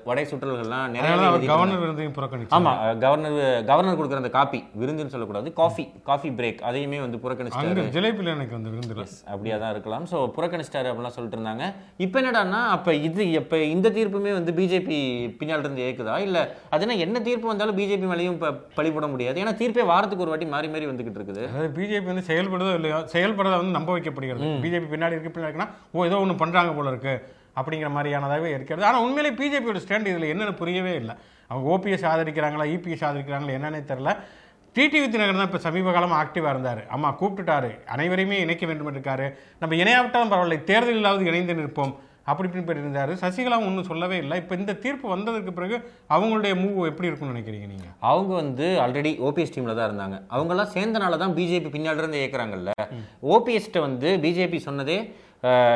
வடை 0.07 0.25
சுற்றல்கள்லாம் 0.25 0.93
நிறைய 0.95 1.13
கவர்னர் 1.49 1.85
இருந்தையும் 1.87 2.15
புறக்கணிச்சு 2.17 2.55
ஆமா 2.57 2.73
அஹ், 2.81 2.97
கவர்னர் 2.99 3.37
கவர்னர் 3.69 3.97
கொடுக்குற 3.99 4.21
அந்த 4.21 4.33
காப்பி 4.35 4.61
விருந்துன்னு 4.81 5.13
சொல்லக்கூடாது 5.15 5.49
காஃபி 5.55 5.85
காஃபி 6.09 6.31
பிரேக் 6.39 6.61
அதையுமே 6.69 6.99
வந்து 7.05 7.21
புறக்கணிச்சிட்டாரு. 7.23 7.85
ஜிலேபியில் 7.95 8.33
எனக்கு 8.35 8.57
வந்து 8.57 8.73
விருந்துல 8.75 9.05
அப்படியா 9.33 9.57
தான் 9.59 9.73
இருக்கலாம். 9.75 10.07
ஸோ 10.11 10.19
புறக்கணிச்சிட்டாரு 10.37 10.91
அப்படிலாம் 10.91 11.17
சொல்லிட்டு 11.17 11.39
இருந்தாங்க. 11.39 11.65
இப்போ 12.05 12.19
என்னடான்னா 12.23 12.61
அப்போ 12.75 12.93
இது 13.05 13.25
இப்போ 13.35 13.59
இந்த 13.75 13.91
தீர்ப்புமே 13.97 14.33
வந்து 14.33 14.55
பிஜேபி 14.59 14.99
பின்னால் 15.41 15.65
இருந்து 15.65 15.87
ஏக்குதா 15.89 16.17
இல்லை 16.27 16.43
அதுனா 16.75 16.97
என்ன 17.05 17.23
தீர்ப்பு 17.27 17.53
வந்தாலும் 17.53 17.79
பிஜேபி 17.79 18.09
மேலேயும் 18.11 18.37
இப்போ 18.39 18.51
பழி 18.77 18.91
போட 18.91 19.09
முடியாது? 19.09 19.37
ஏன்னா 19.43 19.55
தீர்ப்பே 19.61 19.87
வாரத்துக்கு 19.91 20.25
ஒரு 20.25 20.33
வாட்டி 20.33 20.49
மாறி 20.53 20.69
மாறி 20.69 20.91
வந்துகிட்டு 20.91 21.21
இருக்குது. 21.21 21.45
அதாவது 21.49 21.71
பிஜேபி 21.77 22.09
வந்து 22.13 22.27
செயல்படுதோ 22.29 22.75
இல்லையோ 22.79 23.01
செயல்படுறத 23.15 23.57
வந்து 23.61 23.79
நம்ப 23.79 23.91
வைக்கப்படுகிறது. 23.95 24.51
பிஜேபி 24.63 24.89
பின்னாடி 24.93 25.17
இருக்கு 25.17 25.33
பின்னாடி 25.33 25.51
இருக்குன்னா 25.51 25.71
ஓ 25.95 26.07
ஏதோ 26.07 26.21
ஒன்று 26.25 26.43
பண்றாங்க 26.43 26.73
போல 26.75 26.93
இருக்கு. 26.95 27.15
அப்படிங்கிற 27.59 27.91
மாதிரியானதாகவே 27.97 28.51
இருக்கிறது. 28.57 28.87
ஆனால் 28.91 29.05
உண்மையிலே 29.07 29.33
பிஜேபியோட 29.41 29.83
ஸ்டாண்ட் 29.85 30.11
இதில் 30.13 30.31
என்னன்னு 30.33 30.55
புரியவே 30.63 30.95
இல்லை. 31.03 31.17
அவங்க 31.51 31.67
ஓபிஎஸ் 31.75 32.09
ஆதரிக்கிறாங்களா 32.13 32.67
இபிஎஸ் 32.77 33.07
ஆதரிக்கிறாங்களா 33.11 33.57
என்னன்னே 33.59 33.83
தெரியல. 33.91 34.13
டிடிவி 34.77 35.07
தினகரன் 35.11 35.41
தான் 35.41 35.49
இப்போ 35.49 35.61
சமீப 35.67 35.91
காலமாக 35.97 36.23
ஆக்டிவாக 36.23 36.53
இருந்தார். 36.55 36.81
அம்மா 36.95 37.09
கூப்பிட்டுட்டாரு. 37.19 37.69
அனைவரையுமே 37.95 38.39
இணைக்க 38.45 38.65
வேண்டும் 38.71 38.91
இருக்காரு. 38.95 39.27
நம்ம 39.61 39.77
இணையாவிட்டாலும் 39.83 40.33
பரவாயில்லை. 40.33 40.59
தேர்தலிலாவது 40.71 41.29
இணைந்து 41.31 41.55
நிற்போம். 41.61 41.93
அப்படி 42.31 42.47
இப்படின்னு 42.49 42.67
போயிட்டு 42.69 42.85
இருந்தார். 42.85 43.13
சசிகலாவும் 43.23 43.67
ஒன்றும் 43.69 43.89
சொல்லவே 43.89 44.17
இல்லை. 44.23 44.37
இப்போ 44.43 44.55
இந்த 44.61 44.73
தீர்ப்பு 44.85 45.07
வந்ததுக்கு 45.13 45.53
பிறகு 45.59 45.77
அவங்களுடைய 46.15 46.53
மூவ் 46.63 46.79
எப்படி 46.91 47.09
இருக்கும்னு 47.09 47.35
நினைக்கிறீங்க 47.35 47.67
நீங்கள் 47.73 47.93
அவங்க 48.11 48.33
வந்து 48.43 48.67
ஆல்ரெடி 48.85 49.13
ஓபிஎஸ் 49.29 49.55
டீமில் 49.57 49.79
தான் 49.79 49.89
இருந்தாங்க. 49.91 50.19
அவங்கெல்லாம் 50.35 50.73
சேர்ந்தனால 50.77 51.19
தான் 51.23 51.35
பிஜேபி 51.39 51.71
பின்னாடி 51.75 52.03
இருந்து 52.03 52.23
ஏற்கிறாங்கல்ல 52.25 52.73
ஓபிஎஸ்ட்டை 53.35 53.83
வந்து 53.87 54.11
பிஜேபி 54.25 54.61
சொன்னதே 54.69 54.99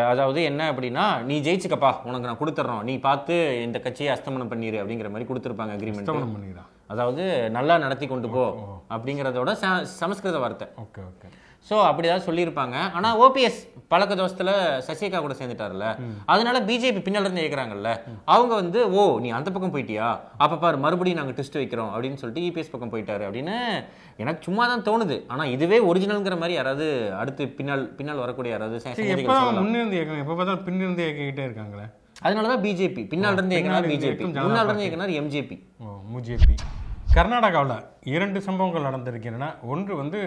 அதாவது 0.09 0.41
என்ன 0.43 0.63
அப்படின்னா 0.73 1.07
நீ 1.25 1.37
ஜெயிச்சுக்கப்பா 1.41 1.93
உனக்கு 2.05 2.29
நான் 2.29 2.41
கொடுத்துட்றோம் 2.41 2.83
நீ 2.83 2.97
பார்த்து 2.99 3.37
இந்த 3.65 3.81
கட்சியை 3.81 4.11
அஸ்தமனம் 4.15 4.53
பண்ணிடு 4.53 4.81
அப்படிங்கிற 4.81 5.11
மாதிரி 5.11 5.29
கொடுத்துருப்பாங்க 5.29 5.77
அக்ரிமெண்ட் 5.77 6.13
பண்ணிடுறான் 6.35 6.73
அதாவது 6.89 7.51
நல்லா 7.51 7.79
நடத்தி 7.79 8.07
கொண்டு 8.07 8.29
போ 8.29 8.45
அப்படிங்கிறதோட 8.91 9.57
ச- 9.63 9.83
சமஸ்கிருத 9.83 10.39
வார்த்தை. 10.39 10.69
Okay 10.77 11.01
okay. 11.01 11.29
ஸோ 11.71 11.75
அப்படிதான் 11.89 12.27
சொல்லியிருப்பாங்க. 12.27 12.91
ஆனா 12.93 13.21
ஓபிஎஸ் 13.21 13.59
பழக்க 13.89 14.15
தோஷத்துல 14.15 14.51
சசிகலா 14.87 15.21
கூட 15.21 15.35
சேர்ந்துட்டார்ல. 15.35 15.87
அதனால 16.27 16.61
பிஜேபி 16.61 17.01
பின்னால 17.01 17.21
இருந்து 17.21 17.43
கேட்குறாங்கல்ல 17.43 17.91
அவங்க 18.25 18.55
வந்து 18.55 18.93
ஓ 18.93 19.19
நீ 19.21 19.29
அந்த 19.31 19.51
பக்கம் 19.51 19.75
போயிட்டியா? 19.75 20.19
அப்ப 20.37 20.57
பாரு 20.57 20.79
மறுபடியும் 20.79 21.19
நாங்க 21.19 21.33
டெஸ்ட் 21.33 21.59
வைக்கிறோம் 21.59 21.91
அப்படின்னு 21.95 22.15
சொல்லிட்டு 22.15 22.45
இபிஎஸ் 22.49 22.71
பக்கம் 22.71 22.93
போயிட்டாரு 22.93 23.27
அப்படின்னு 23.27 23.57
எனக்கு 24.17 24.43
சும்மா 24.43 24.67
தான் 24.67 24.83
தோணுது. 24.83 25.23
ஆனா 25.27 25.45
இதுவே 25.45 25.79
ஒரிஜினல்ங்கிற 25.83 26.35
மாதிரி 26.35 26.53
யாராவது 26.53 26.87
அடுத்து 27.17 27.49
பின்னால் 27.49 27.95
பின்னால் 27.95 28.17
வரக்கூடிய 28.17 28.55
யாராவது. 28.55 28.81
முன்னிருந்து 29.61 30.19
எப்போ 30.19 30.35
பார்த்தாலும் 30.35 30.67
பின்னிருந்து 30.67 31.05
இயக்கிக்கிட்டே 31.07 31.47
இருக்காங்களே? 31.49 31.87
அதனாலதான் 32.27 32.63
பிஜேபி 32.67 33.03
பின்னால் 33.13 33.37
இருந்து 33.39 33.57
இயக்கினார் 33.57 33.89
பிஜேபி 33.93 34.25
முன்னால் 34.45 34.69
இருந்து 34.69 34.87
இயக்கினார் 34.87 35.13
எம்ஜேபி 35.21 35.57
முஜேபி 36.15 36.55
கர்நாடகாவில் 37.17 37.77
இரண்டு 38.15 38.39
சம்பவங்கள் 38.47 38.87
நடந்திருக்கின்றன. 38.87 39.47
ஒன்று 39.73 39.93
வந்து 40.01 40.21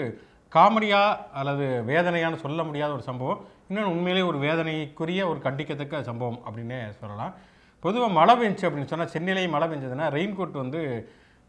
காமெடியா 0.56 1.02
அல்லது 1.40 1.66
வேதனையான்னு 1.90 2.40
சொல்ல 2.46 2.64
முடியாத 2.68 2.92
ஒரு 2.98 3.04
சம்பவம். 3.10 3.42
இன்னொன்று 3.68 3.92
உண்மையிலே 3.96 4.24
ஒரு 4.30 4.38
வேதனைக்குரிய 4.46 5.22
ஒரு 5.32 5.40
கண்டிக்கத்தக்க 5.46 6.02
சம்பவம் 6.10 6.40
அப்படின்னே 6.46 6.80
சொல்லலாம். 7.02 7.34
பொதுவாக 7.84 8.16
மழை 8.18 8.34
பெஞ்சு 8.42 8.66
அப்படின்னு 8.68 8.92
சொன்னால் 8.92 9.14
சென்னையிலேயே 9.14 9.50
மழை 9.54 9.68
பெஞ்சதுன்னா 9.72 10.08
ரெயின் 10.18 10.36
கோட் 10.40 10.58
வந்து 10.64 10.82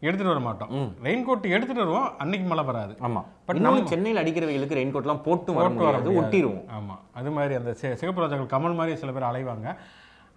எடுத்துகிட்டு 0.05 0.33
வர 0.33 0.43
மாட்டோம். 0.45 0.71
ரெயின் 1.07 1.25
கோட் 1.27 1.51
எடுத்துகிட்டு 1.55 1.83
வருவோம். 1.85 2.07
அன்னைக்கு 2.21 2.47
மழை 2.51 2.63
வராது. 2.69 2.93
ஆமா. 3.07 3.21
But 3.25 3.45
பட் 3.49 3.61
நம்ம 3.65 3.83
சென்னையில் 3.91 4.21
அடிக்கிறவங்களுக்கு 4.21 4.79
ரெயின் 4.79 4.93
கோட்லாம் 4.95 5.21
போட்டு 5.27 5.51
போட்டு 5.57 5.85
வர 5.89 5.97
முடியாது 5.97 6.15
ஒட்டிடுவோம் 6.21 6.63
ஆமாம் 6.77 7.01
அது 7.19 7.31
மாதிரி 7.35 7.55
அந்த 7.59 7.73
சிகப்பு 7.99 8.23
ரோஜாக்கள் 8.23 8.53
கமல் 8.55 8.79
மாதிரி 8.79 8.97
சில 9.03 9.11
பேர் 9.17 9.29
அலைவாங்க. 9.31 9.67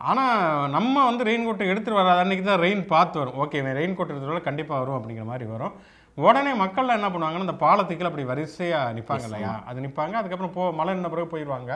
ஆனால் 0.00 0.70
நம்ம 0.76 1.04
வந்து 1.08 1.26
ரெயின் 1.28 1.44
கோட்டை 1.46 1.68
எடுத்துகிட்டு 1.72 2.00
வராது 2.00 2.22
அன்றைக்கி 2.22 2.44
தான் 2.48 2.62
ரெயின் 2.64 2.82
பார்த்து 2.94 3.20
வரும். 3.20 3.36
ஓகே 3.42 3.60
ரெயின் 3.80 3.94
கோட் 3.98 4.10
எடுத்துகிட்டு 4.10 4.36
வர 4.36 4.46
கண்டிப்பாக 4.48 4.80
வரும் 4.82 4.98
அப்படிங்கிற 4.98 5.26
மாதிரி 5.30 5.46
வரும். 5.52 5.74
உடனே 6.18 6.52
மக்கள்லாம் 6.62 6.98
என்ன 6.98 7.08
பண்ணுவாங்கன்னா 7.12 7.46
இந்த 7.46 7.56
பாலத்துக்குள்ள 7.62 8.10
அப்படி 8.10 8.26
வரிசையாக 8.32 8.92
நிற்பாங்க 8.96 9.26
இல்லையா? 9.28 9.52
அது 9.68 9.84
நிற்பாங்க 9.84 10.14
அதுக்கப்புறம் 10.20 10.54
போ 10.56 10.66
மழை 10.78 10.92
நின்ன 10.96 11.08
பிறகு 11.14 11.32
போயிடுவாங்க 11.32 11.72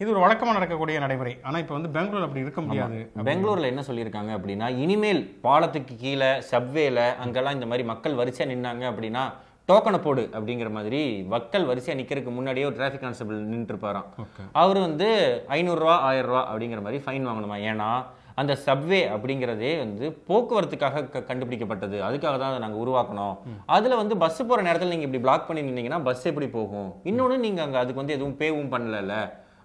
இது 0.00 0.08
ஒரு 0.12 0.22
வழக்கமாக 0.24 0.56
நடக்கக்கூடிய 0.56 0.98
நடைமுறை. 1.04 1.32
ஆனால் 1.46 1.62
இப்போ 1.62 1.74
வந்து 1.78 1.90
பெங்களூர் 1.96 2.26
அப்படி 2.26 2.44
இருக்க 2.44 2.60
முடியாது 2.66 2.98
பெங்களூர்ல 3.28 3.70
என்ன 3.72 3.82
சொல்லியிருக்காங்க 3.88 4.32
அப்படின்னா 4.36 4.68
இனிமேல் 4.84 5.22
பாலத்துக்கு 5.46 5.94
கீழே 6.04 6.30
சப்வேல 6.50 7.00
அங்கெல்லாம் 7.24 7.56
இந்த 7.58 7.68
மாதிரி 7.72 7.86
மக்கள் 7.92 8.18
வரிசையா 8.20 8.46
நின்னாங்க 8.52 8.86
அப்படின்னா 8.92 9.24
டோக்கனை 9.68 9.98
போடு 9.98 10.30
அப்படிங்கிற 10.32 10.70
மாதிரி 10.70 11.00
மக்கள் 11.26 11.66
வரிசையா 11.66 11.94
நிக்கிறதுக்கு 11.94 12.30
முன்னாடியே 12.30 12.66
ஒரு 12.66 12.76
டிராஃபிக் 12.76 12.98
கான்ஸ்டபிள் 12.98 13.38
நின்று 13.44 13.74
இருப்பாராம் 13.74 14.08
ஓகே. 14.18 14.42
அவர் 14.54 14.78
வந்து 14.78 15.08
ஐநூறுரூவா 15.48 15.96
ஆயிரம் 16.02 16.26
ரூபா 16.26 16.42
அப்படிங்கிற 16.50 16.82
மாதிரி 16.82 17.02
ஃபைன் 17.04 17.28
வாங்கணுமா? 17.28 17.56
ஏன்னா 17.68 17.88
அந்த 18.34 18.58
சப்வே 18.66 19.00
அப்படிங்கிறதே 19.14 19.78
வந்து 19.78 20.04
போக்குவரத்துக்காக 20.28 21.02
க- 21.08 21.24
கண்டுபிடிக்கப்பட்டது. 21.28 21.96
அதுக்காக 22.00 22.34
தான் 22.34 22.50
அதை 22.50 22.58
நாங்கள் 22.58 22.82
உருவாக்கணும் 22.82 23.34
அதில் 23.68 23.96
வந்து 23.96 24.16
பஸ் 24.16 24.40
போகிற 24.40 24.62
நேரத்தில் 24.62 24.88
நீங்கள் 24.88 25.08
இப்படி 25.08 25.22
பிளாக் 25.22 25.46
பண்ணி 25.46 25.62
நின்னீங்கன்னா 25.62 26.02
பஸ் 26.02 26.26
எப்படி 26.26 26.48
போகும்? 26.50 26.90
இன்னொன்று 27.04 27.38
நீங்கள் 27.38 27.64
அங்கே 27.64 27.78
அதுக்கு 27.78 28.02
வந்து 28.02 28.14
எதுவும் 28.14 28.36
பேவும் 28.36 28.72
பண்ணல 28.72 29.16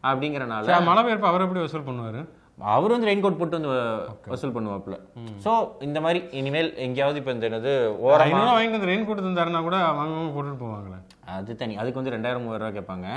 அப்படிங்கிறனால 0.04 0.82
மழை 0.84 1.04
பெய்யறப்ப 1.04 1.30
அவர் 1.30 1.42
எப்படி 1.42 1.60
வசூல் 1.60 1.88
பண்ணுவார்? 1.88 2.20
அவர் 2.58 2.94
வந்து 2.94 3.08
ரெயின் 3.10 3.22
கோட் 3.24 3.38
போட்டு 3.40 3.58
வந்து 3.58 3.72
வசூல் 4.32 4.54
பண்ணுவாப்புல. 4.56 4.96
சோ 5.44 5.52
இந்த 5.82 6.02
மாதிரி 6.02 6.20
இனிமேல் 6.40 6.70
எங்கேயாவது 6.86 7.20
இப்போ 7.22 7.32
இந்த 7.32 7.50
என்னது 7.50 7.74
ஓரமா 8.06 8.24
ஐநூறுவா 8.26 8.54
வாங்கிட்டு 8.56 8.78
வந்து 8.78 8.90
ரெயின் 8.92 9.06
கோட் 9.06 9.20
தந்தாருன்னா 9.20 9.62
கூட 9.62 9.78
அவங்க 9.90 10.32
போட்டுட்டு 10.36 10.64
போவாங்களே. 10.64 10.98
அது 11.36 11.56
தனி. 11.56 11.76
அதுக்கு 11.76 12.02
வந்து 12.02 12.14
ரெண்டாயிரம் 12.16 12.44
மூவாயிரம் 12.46 12.64
ரூபாய் 12.64 12.78
கேட்பாங்க. 12.80 13.08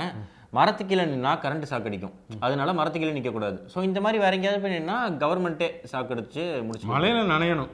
மரத்துக்கு 0.49 0.95
கீழே 0.95 1.05
நின்னா 1.11 1.31
கரண்ட் 1.43 1.67
ஷாக் 1.71 1.87
அடிக்கும். 1.89 2.13
அதனால 2.39 2.73
மரத்துக்கு 2.73 3.07
கீழே 3.07 3.19
நிக்க 3.19 3.31
கூடாது 3.31 3.57
சோ 3.73 3.83
இந்த 3.83 4.01
மாதிரி 4.01 4.23
வேற 4.23 4.35
எங்கேயாவது 4.35 4.63
போய் 4.63 4.77
நின்னா 4.77 4.97
கவர்மெண்ட்டே 5.23 5.69
ஷாக் 5.91 6.13
அடிச்சு 6.15 6.63
முடிச்சு 6.65 6.91
மழையில 6.93 7.23
நனையணும். 7.33 7.71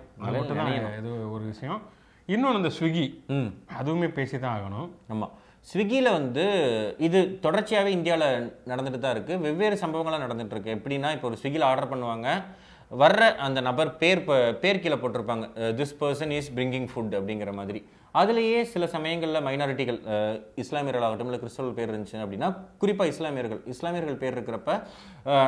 அது 0.97 1.31
ஒரு 1.31 1.43
விஷயம். 1.43 1.81
இன்னொன்று 2.25 2.57
இந்த 2.57 2.71
ஸ்விக்கி. 2.79 3.05
ம். 3.27 3.49
அதுவுமே 3.79 4.07
பேசி 4.07 4.39
தான் 4.39 4.55
ஆகணும். 4.57 4.89
ஆமா. 5.09 5.27
ஸ்விக்கியில் 5.73 6.11
வந்து 6.11 6.45
இது 6.97 7.39
தொடர்ச்சியாகவே 7.41 7.85
இந்தியாவில் 7.85 8.53
நடந்துட்டு 8.67 8.99
தான் 8.99 9.17
இருக்குது 9.17 9.37
வெவ்வேறு 9.37 9.75
சம்பவங்களாக 9.75 10.25
நடந்துகிட்ருக்கு 10.25 10.75
எப்படின்னா 10.75 11.11
இப்போ 11.11 11.27
ஒரு 11.27 11.37
ஸ்விக்கியில் 11.43 11.63
ஆர்டர் 11.63 11.91
பண்ணுவாங்க. 11.93 12.43
வர்ற 12.99 13.35
அந்த 13.35 13.61
நபர் 13.61 13.97
பேர் 13.97 14.23
ப- 14.23 14.53
பேர் 14.53 14.79
கீழே 14.79 14.95
போட்டிருப்பாங்க. 14.95 15.49
This 15.55 15.95
person 15.99 16.29
is 16.29 16.51
bringing 16.55 16.87
food 16.95 17.11
அப்படிங்கிற 17.11 17.53
மாதிரி. 17.53 17.87
அதுலேயே 18.19 18.59
சில 18.73 18.83
சமயங்களில் 18.93 19.43
மைனாரிட்டிகள் 19.47 19.97
இஸ்லாமியர்கள் 20.63 21.05
ஆகட்டும் 21.07 21.27
இல்லை 21.29 21.39
கிறிஸ்தவ 21.41 21.73
பேர் 21.77 21.91
இருந்துச்சு 21.91 22.17
அப்படின்னா 22.23 22.47
குறிப்பாக 22.81 23.11
இஸ்லாமியர்கள். 23.13 23.59
இஸ்லாமியர்கள் 23.73 24.19
பேர் 24.21 24.35
இருக்கிறப்ப 24.35 24.71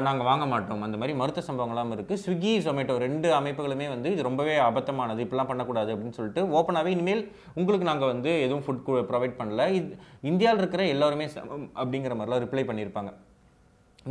நாங்கள் 0.08 0.28
வாங்க 0.30 0.46
மாட்டோம். 0.54 0.84
அந்த 0.88 0.98
மாதிரி 1.01 1.16
மருத்துவ 1.22 1.46
சம்பவங்களாம் 1.50 1.94
இருக்குது 1.98 2.22
ஸ்விக்கி 2.24 2.51
ஜொமேட்டோ 2.66 2.98
ரெண்டு 3.06 3.30
அமைப்புகளுமே 3.39 3.88
வந்து 3.94 4.12
இது 4.16 4.28
ரொம்பவே 4.30 4.56
அபத்தமானது 4.68 5.24
இப்படிலாம் 5.25 5.51
பண்ணக்கூடாது 5.51 5.94
அப்படின்னு 5.96 6.18
சொல்லிட்டு 6.20 6.44
ஓப்பனாகவே 6.60 6.94
இனிமேல் 6.98 7.24
உங்களுக்கு 7.62 7.89
நாங்கள் 7.92 8.12
வந்து 8.13 8.34
எதுவும் 8.46 8.66
ஃபுட் 8.68 8.86
ப்ரொவைட் 9.12 9.39
பண்ணல. 9.42 9.66
இது 9.80 9.98
இந்தியாவில் 10.34 10.63
இருக்கிற 10.63 10.86
எல்லாருமே 10.98 11.28
சமம் 11.38 11.68
அப்படிங்கிற 11.82 12.16
மாதிரிலாம் 12.20 12.46
ரிப்ளை 12.46 12.66
பண்ணியிருப்பாங்க. 12.70 13.13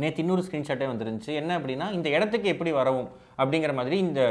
நேற்று 0.01 0.21
இன்னொரு 0.23 0.43
ஸ்க்ரீன்ஷாட்டே 0.47 0.87
வந்துருந்துச்சு. 0.89 1.31
என்ன 1.41 1.51
அப்படின்னா 1.59 1.85
இந்த 1.97 2.07
இடத்துக்கு 2.15 2.53
எப்படி 2.53 2.71
வரவும் 2.81 3.09
அப்படிங்கிற 3.41 3.73
மாதிரி 3.81 3.97
இந்த 4.07 4.21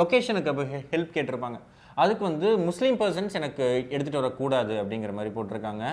லொக்கேஷனுக்கு 0.00 0.66
ஹெல்ப் 0.94 1.14
கேட்டிருப்பாங்க. 1.16 1.58
அதுக்கு 1.94 2.24
வந்து 2.24 2.58
முஸ்லீம் 2.58 2.98
பர்சன்ஸ் 2.98 3.38
எனக்கு 3.40 3.86
எடுத்துகிட்டு 3.90 4.22
வரக்கூடாது 4.22 4.74
அப்படிங்கிற 4.82 5.12
மாதிரி 5.12 5.34
போட்டிருக்காங்க. 5.34 5.84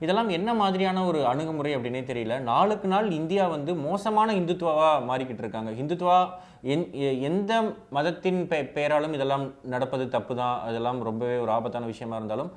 இதெல்லாம் 0.00 0.28
என்ன 0.28 0.54
மாதிரியான 0.54 1.04
ஒரு 1.04 1.26
அணுகுமுறை 1.26 1.76
அப்படின்னே 1.76 2.02
தெரியல. 2.10 2.40
நாளுக்கு 2.40 2.88
நாள் 2.88 3.10
இந்தியா 3.10 3.46
வந்து 3.46 3.74
மோசமான 3.74 4.34
இந்துத்துவாவாக 4.34 5.06
மாறிக்கிட்டு 5.06 5.44
இருக்காங்க. 5.44 5.70
இந்துத்துவா 5.70 6.18
எந் 6.62 6.84
எந்த 7.20 7.52
மதத்தின் 7.90 8.40
பெ 8.50 8.58
பெயராலும் 8.76 9.12
இதெல்லாம் 9.12 9.52
நடப்பது 9.62 10.08
தப்பு 10.08 10.36
தான் 10.36 10.60
அதெல்லாம் 10.60 11.02
ரொம்பவே 11.02 11.36
ஒரு 11.36 11.50
ஆபத்தான 11.50 11.86
விஷயமா 11.86 12.16
இருந்தாலும் 12.16 12.50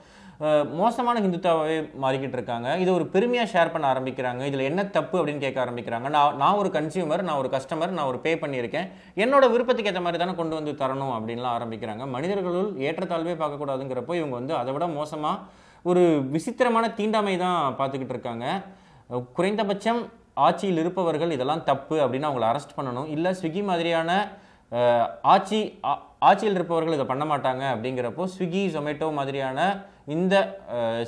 மோசமான 0.71 1.19
ஹிந்துத்தாவே 1.19 1.89
மாறிக்கிட்டு 2.01 2.37
இருக்காங்க 2.37 2.77
இது 2.77 2.93
ஒரு 2.93 3.05
பெருமையாக 3.05 3.49
ஷேர் 3.51 3.71
பண்ண 3.71 3.93
ஆரம்பிக்கிறாங்க. 3.93 4.45
இதில் 4.45 4.59
என்ன 4.59 4.85
தப்பு 4.85 5.25
அப்படின்னு 5.25 5.37
கேட்க 5.37 5.65
ஆரம்பிக்கிறாங்க. 5.65 6.09
நான் 6.09 6.35
நான் 6.35 6.53
ஒரு 6.53 6.69
கன்சியூமர் 6.69 7.21
நான் 7.21 7.37
ஒரு 7.37 7.49
கஸ்டமர் 7.49 7.89
நான் 7.89 8.05
ஒரு 8.05 8.17
பே 8.17 8.35
பண்ணியிருக்கேன். 8.35 8.87
என்னோட 9.15 9.51
விருப்பத்துக்கு 9.51 9.91
ஏற்ற 9.91 10.01
மாதிரி 10.01 10.23
தானே 10.23 10.35
கொண்டு 10.35 10.55
வந்து 10.55 10.71
தரணும் 10.71 11.13
அப்படின்லாம் 11.17 11.53
ஆரம்பிக்கிறாங்க. 11.57 12.07
மனிதர்களுள் 12.07 12.73
ஏற்றத்தாழ்வே 12.73 13.35
பார்க்கக்கூடாதுங்கிறப்போ 13.43 14.13
இவங்க 14.15 14.35
வந்து 14.39 14.55
அதை 14.55 14.73
விட 14.73 14.87
மோசமாக 14.87 15.39
ஒரு 15.83 16.23
விசித்திரமான 16.29 16.89
தீண்டாமை 16.89 17.37
தான் 17.37 17.75
பார்த்துக்கிட்டு 17.77 18.15
இருக்காங்க 18.15 18.61
குறைந்தபட்சம் 19.33 20.11
ஆட்சியில் 20.33 20.77
இருப்பவர்கள் 20.77 21.31
இதெல்லாம் 21.31 21.63
தப்பு 21.63 21.97
அப்படின்னு 21.99 22.29
அவங்கள 22.29 22.47
அரெஸ்ட் 22.51 22.77
பண்ணணும். 22.77 23.07
இல்லை 23.07 23.35
ஸ்விக்கி 23.41 23.63
மாதிரியான 23.63 24.31
ஆட்சி 25.21 25.79
ஆ- 25.83 26.01
ஆட்சியில் 26.19 26.53
இருப்பவர்கள் 26.53 26.93
இதை 26.93 27.05
பண்ண 27.05 27.23
மாட்டாங்க 27.25 27.63
அப்படிங்கிறப்போ 27.75 28.25
ஸ்விக்கி 28.37 28.61
ஜொமேட்டோ 28.75 29.13
மாதிரியான 29.13 29.81
இந்த 30.15 30.35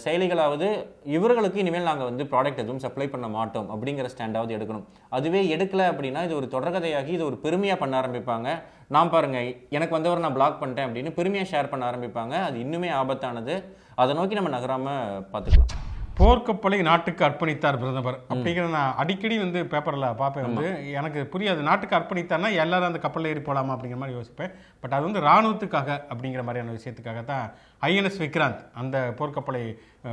செயலிகளாவது 0.04 0.68
இவர்களுக்கு 1.16 1.62
இனிமேல் 1.64 1.88
நாங்கள் 1.90 2.10
வந்து 2.10 2.24
ப்ராடக்ட் 2.32 2.62
எதுவும் 2.64 2.84
சப்ளை 2.86 3.08
பண்ண 3.14 3.28
மாட்டோம் 3.36 3.70
அப்படிங்கிற 3.76 4.10
ஸ்டாண்டாவது 4.14 4.56
எடுக்கணும். 4.58 4.86
அதுவே 5.18 5.42
எடுக்கல 5.56 5.88
அப்படின்னா 5.92 6.24
இது 6.28 6.36
ஒரு 6.40 6.50
தொடர்கதையாகி 6.56 7.14
இது 7.18 7.26
ஒரு 7.30 7.40
பெருமையாக 7.46 7.82
பண்ண 7.84 8.02
ஆரம்பிப்பாங்க. 8.02 8.50
நான் 8.96 9.14
பாருங்க 9.16 9.40
எனக்கு 9.78 9.98
வந்தவர் 9.98 10.26
நான் 10.26 10.38
பிளாக் 10.40 10.62
பண்ணிட்டேன் 10.62 10.88
அப்படின்னு 10.90 11.18
பெருமையாக 11.20 11.52
ஷேர் 11.54 11.72
பண்ண 11.74 11.86
ஆரம்பிப்பாங்க. 11.92 12.36
அது 12.50 12.58
இன்னுமே 12.66 12.92
ஆபத்தானது. 13.02 13.56
அதை 14.04 14.14
நோக்கி 14.20 14.40
நம்ம 14.40 14.54
நகராமல் 14.58 15.26
பார்த்துக்கலாம். 15.34 15.74
போர்க்கப்பலை 16.20 16.78
நாட்டுக்கு 16.88 17.24
அர்ப்பணித்தார் 17.28 17.78
பிரதமர். 17.82 18.18
அப்படிங்கிற 18.34 18.66
நான் 18.76 18.98
அடிக்கடி 19.02 19.36
வந்து 19.44 19.60
பேப்பரில் 19.72 20.06
பார்ப்பேன் 20.22 20.46
வந்து. 20.48 20.68
எனக்கு 21.00 21.20
புரியாது. 21.34 21.62
நாட்டுக்கு 21.70 21.98
அர்ப்பணித்தார்னா 22.00 22.50
எல்லாரும் 22.64 22.90
அந்த 22.90 23.00
கப்பலில் 23.06 23.32
ஏறி 23.32 23.42
போகலாமா 23.42 23.74
அப்படிங்கிற 23.76 24.00
மாதிரி 24.02 24.18
யோசிப்பேன். 24.20 24.52
பட் 24.82 24.96
அது 24.98 25.04
வந்து 25.08 25.24
ராணுவத்துக்காக 25.30 26.00
அப்படிங்கிற 26.14 26.44
மாதிரியான 26.48 26.76
விஷயத்துக்காக 26.80 27.24
தான் 27.32 27.46
ஐஎன்எஸ் 27.90 28.22
விக்ராந்த் 28.24 28.64
அந்த 28.82 28.98
போர்க்கப்பலை 29.20 29.64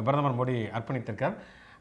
பிரதமர் 0.07 0.39
மோடி 0.41 0.57
அர்ப்பணித்திருக்கார். 0.79 1.37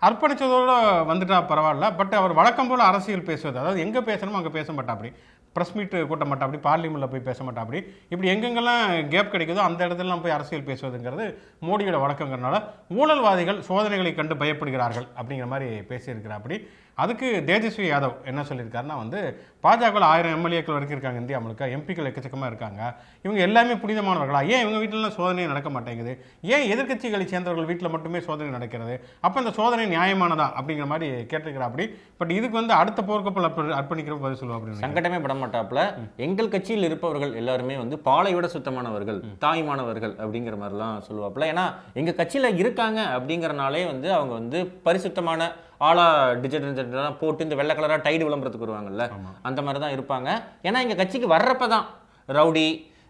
அர்ப்பணிச்சதோட 0.07 0.73
வந்துட்டா 1.11 1.37
பரவாயில்ல. 1.51 1.87
பட் 2.01 2.13
அவர் 2.19 2.33
வழக்கம் 2.33 2.69
போல 2.71 2.83
அரசியல் 2.91 3.27
பேசுவது 3.29 3.59
அதாவது 3.59 3.83
எங்கே 3.85 4.01
பேசணுமோ 4.09 4.39
அங்கே 4.41 4.53
பேச 4.59 4.73
மாட்டா 4.73 4.93
அப்படி 4.95 5.11
ப்ரெஸ் 5.55 5.73
மீட் 5.75 5.95
கூட்ட 6.09 6.25
மாட்டா 6.25 6.45
அப்படி 6.45 6.61
பார்லிமெண்ட்டில் 6.63 7.11
போய் 7.11 7.27
பேச 7.27 7.39
மாட்டா 7.43 7.63
அப்படி 7.63 7.79
இப்படி 8.09 8.29
எங்கெங்கெல்லாம் 8.29 8.83
கேப் 9.09 9.31
கிடைக்குதோ 9.33 9.61
அந்த 9.61 9.79
இடத்துலலாம் 9.87 10.21
போய் 10.21 10.31
அரசியல் 10.31 10.67
பேசுவதுங்கிறது 10.67 11.25
மோடியோட 11.61 11.99
வழக்கங்கிறனால 11.99 12.57
ஊழல்வாதிகள் 12.95 13.59
சோதனைகளை 13.61 14.13
கண்டு 14.13 14.35
பயப்படுகிறார்கள் 14.35 15.07
அப்படிங்கிற 15.17 15.47
மாதிரி 15.47 15.69
பேசியிருக்கிறாப்படி 15.89 16.57
அதுக்கு 16.99 17.43
தேஜஸ்வி 17.45 17.79
யாதவ் 17.79 18.25
என்ன 18.25 18.41
சொல்லியிருக்காருன்னா 18.41 18.97
வந்து 18.97 19.39
பாஜகவில் 19.63 19.99
ஆயிரம் 19.99 20.31
எம்எல்ஏக்கள் 20.31 20.71
வரைக்கும் 20.71 20.89
இருக்காங்க 20.89 21.19
இந்தியா 21.19 21.39
முழுக்க 21.39 21.67
எம்பிக்கள் 21.67 22.07
எக்கச்சக்கமாக 22.09 22.45
இருக்காங்க. 22.45 22.95
இவங்க 23.21 23.41
எல்லாமே 23.41 23.73
புனிதமானவர்களா? 23.73 24.47
ஏன் 24.47 24.67
இவங்க 24.67 24.79
வீட்டிலலாம் 24.79 25.09
சோதனை 25.09 25.45
நடக்க 25.45 25.69
மாட்டேங்குது? 25.69 26.25
ஏன் 26.41 26.71
எதிர்க்கட்சிகளை 26.71 27.25
சேர்ந்தவர்கள் 27.25 27.65
வீட்டில் 27.65 27.89
மட்டுமே 27.89 28.19
சோதனை 28.19 28.51
நடக்கிறது? 28.51 29.03
அப்போ 29.19 29.39
இந்த 29.39 29.51
சோதனை 29.51 29.97
நியாயமானதா? 29.97 30.49
அப்படிங்கிற 30.61 30.85
மாதிரி 30.85 31.11
கேட்டிருக்கிறா 31.11 31.59
அப்படி 31.59 31.95
பட் 32.17 32.31
இதுக்கு 32.31 32.57
வந்து 32.57 32.73
அடுத்த 32.73 33.01
போர்க்கப்பல் 33.01 33.43
அர்ப்ப- 33.43 33.73
அர்ப்பணிக்கிற 33.73 34.19
பதில் 34.21 34.49
சொல்லுவா 34.49 34.51
அப்படின்னு 34.51 34.81
சங்கடமே 34.81 35.21
பட 35.21 35.33
மாட்டாப்புல. 35.33 35.93
எங்கள் 36.17 36.49
கட்சியில் 36.49 36.83
இருப்பவர்கள் 36.83 37.33
எல்லாருமே 37.33 37.77
வந்து 37.77 37.99
பாலை 37.99 38.33
விட 38.33 38.47
சுத்தமானவர்கள் 38.47 39.23
தாய்மானவர்கள் 39.41 40.15
அப்படிங்கிற 40.15 40.57
மாதிரிலாம் 40.57 41.01
சொல்லுவாப்புல. 41.11 41.39
ஏன்னா 41.39 41.73
எங்க 41.93 42.11
கட்சியில 42.11 42.55
இருக்காங்க 42.55 43.01
அப்படிங்கறனாலே 43.01 43.85
வந்து 43.85 44.13
அவங்க 44.13 44.33
வந்து 44.33 44.65
பரிசுத்தமான 44.65 45.53
ஆளா 45.87 46.05
டிஜிட்டல் 46.33 47.17
போட்டு 47.19 47.43
இந்த 47.43 47.55
வெள்ளை 47.55 47.75
கலரா 47.75 47.99
டைடு 48.05 48.23
விளம்பரத்துக்கு 48.25 48.67
வருவாங்கல்ல 48.67 49.03
அந்த 49.41 49.61
மாதிரி 49.61 49.79
தான் 49.83 49.95
இருப்பாங்க. 49.97 50.29
ஏன்னா 50.63 50.79
எங்க 50.81 50.95
கட்சிக்கு 50.95 51.27
வர்றப்ப 51.27 51.67
தான் 51.67 51.85
ரவுடி 52.27 52.65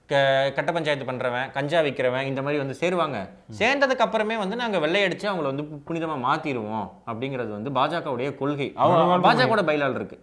க 0.10 0.16
கட்ட 0.56 0.72
பஞ்சாயத்து 0.72 1.12
பண்றவன் 1.12 1.52
கஞ்சா 1.52 1.80
விற்கிறவன் 1.82 2.22
இந்த 2.22 2.42
மாதிரி 2.42 2.60
வந்து 2.64 2.78
சேருவாங்க. 2.82 3.18
சேர்ந்ததுக்கு 3.60 4.06
அப்புறமே 4.08 4.38
வந்து 4.38 4.56
நாங்க 4.56 4.78
வெள்ளையடிச்சு 4.78 5.28
அவங்கள 5.32 5.50
வந்து 5.52 5.64
புனிதமா 5.88 6.16
மாத்திடுவோம் 6.28 6.88
அப்படிங்கிறது 7.08 7.52
வந்து 7.58 7.72
பாஜகவுடைய 7.72 8.38
கொள்கை. 8.38 8.72
அவ- 8.76 9.20
பாஜகவோட 9.20 9.64
பைலால் 9.70 9.96
இருக்கு. 9.96 10.18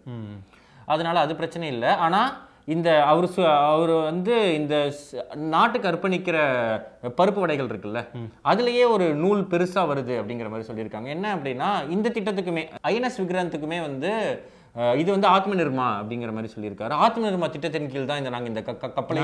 அதனால 0.86 1.20
அது 1.20 1.34
பிரச்சனை 1.34 1.68
இல்லை. 1.68 1.88
ஆனா 1.88 2.20
இந்த 2.68 2.88
அவர் 3.04 3.26
சு- 3.26 3.42
அவர் 3.66 3.92
வந்து 4.02 4.34
இந்த 4.54 4.74
நாட்டுக்கு 5.50 5.88
அர்ப்பணிக்கிற 5.88 6.36
பருப்பு 7.18 7.40
வடைகள் 7.40 7.68
இருக்குல்ல 7.68 8.00
அதுலயே 8.44 8.84
ஒரு 8.88 9.14
நூல் 9.14 9.42
பெருசா 9.44 9.82
வருது 9.84 10.14
அப்படிங்கிற 10.16 10.48
மாதிரி 10.48 10.68
சொல்லியிருக்காங்க. 10.70 11.08
என்ன 11.08 11.36
அப்படின்னா 11.36 11.68
இந்த 11.90 12.10
திட்டத்துக்குமே 12.10 12.62
ஐஎன்எஸ் 12.84 13.20
விக்ராந்துக்குமே 13.22 13.80
வந்து 13.80 14.10
இது 14.96 15.10
வந்து 15.10 15.28
ஆத்ம 15.28 15.54
நிர்மா 15.54 15.86
அப்படிங்கிற 15.98 16.32
மாதிரி 16.32 16.52
சொல்லியிருக்காரு. 16.54 16.94
ஆத்ம 17.04 17.28
நிர்மா 17.28 17.50
திட்டத்தின் 17.50 17.90
கீழ் 17.90 18.04
தான் 18.04 18.18
இந்த 18.18 18.30
நாங்க 18.30 18.48
இந்த 18.48 18.62
கப்பலை? 18.96 19.22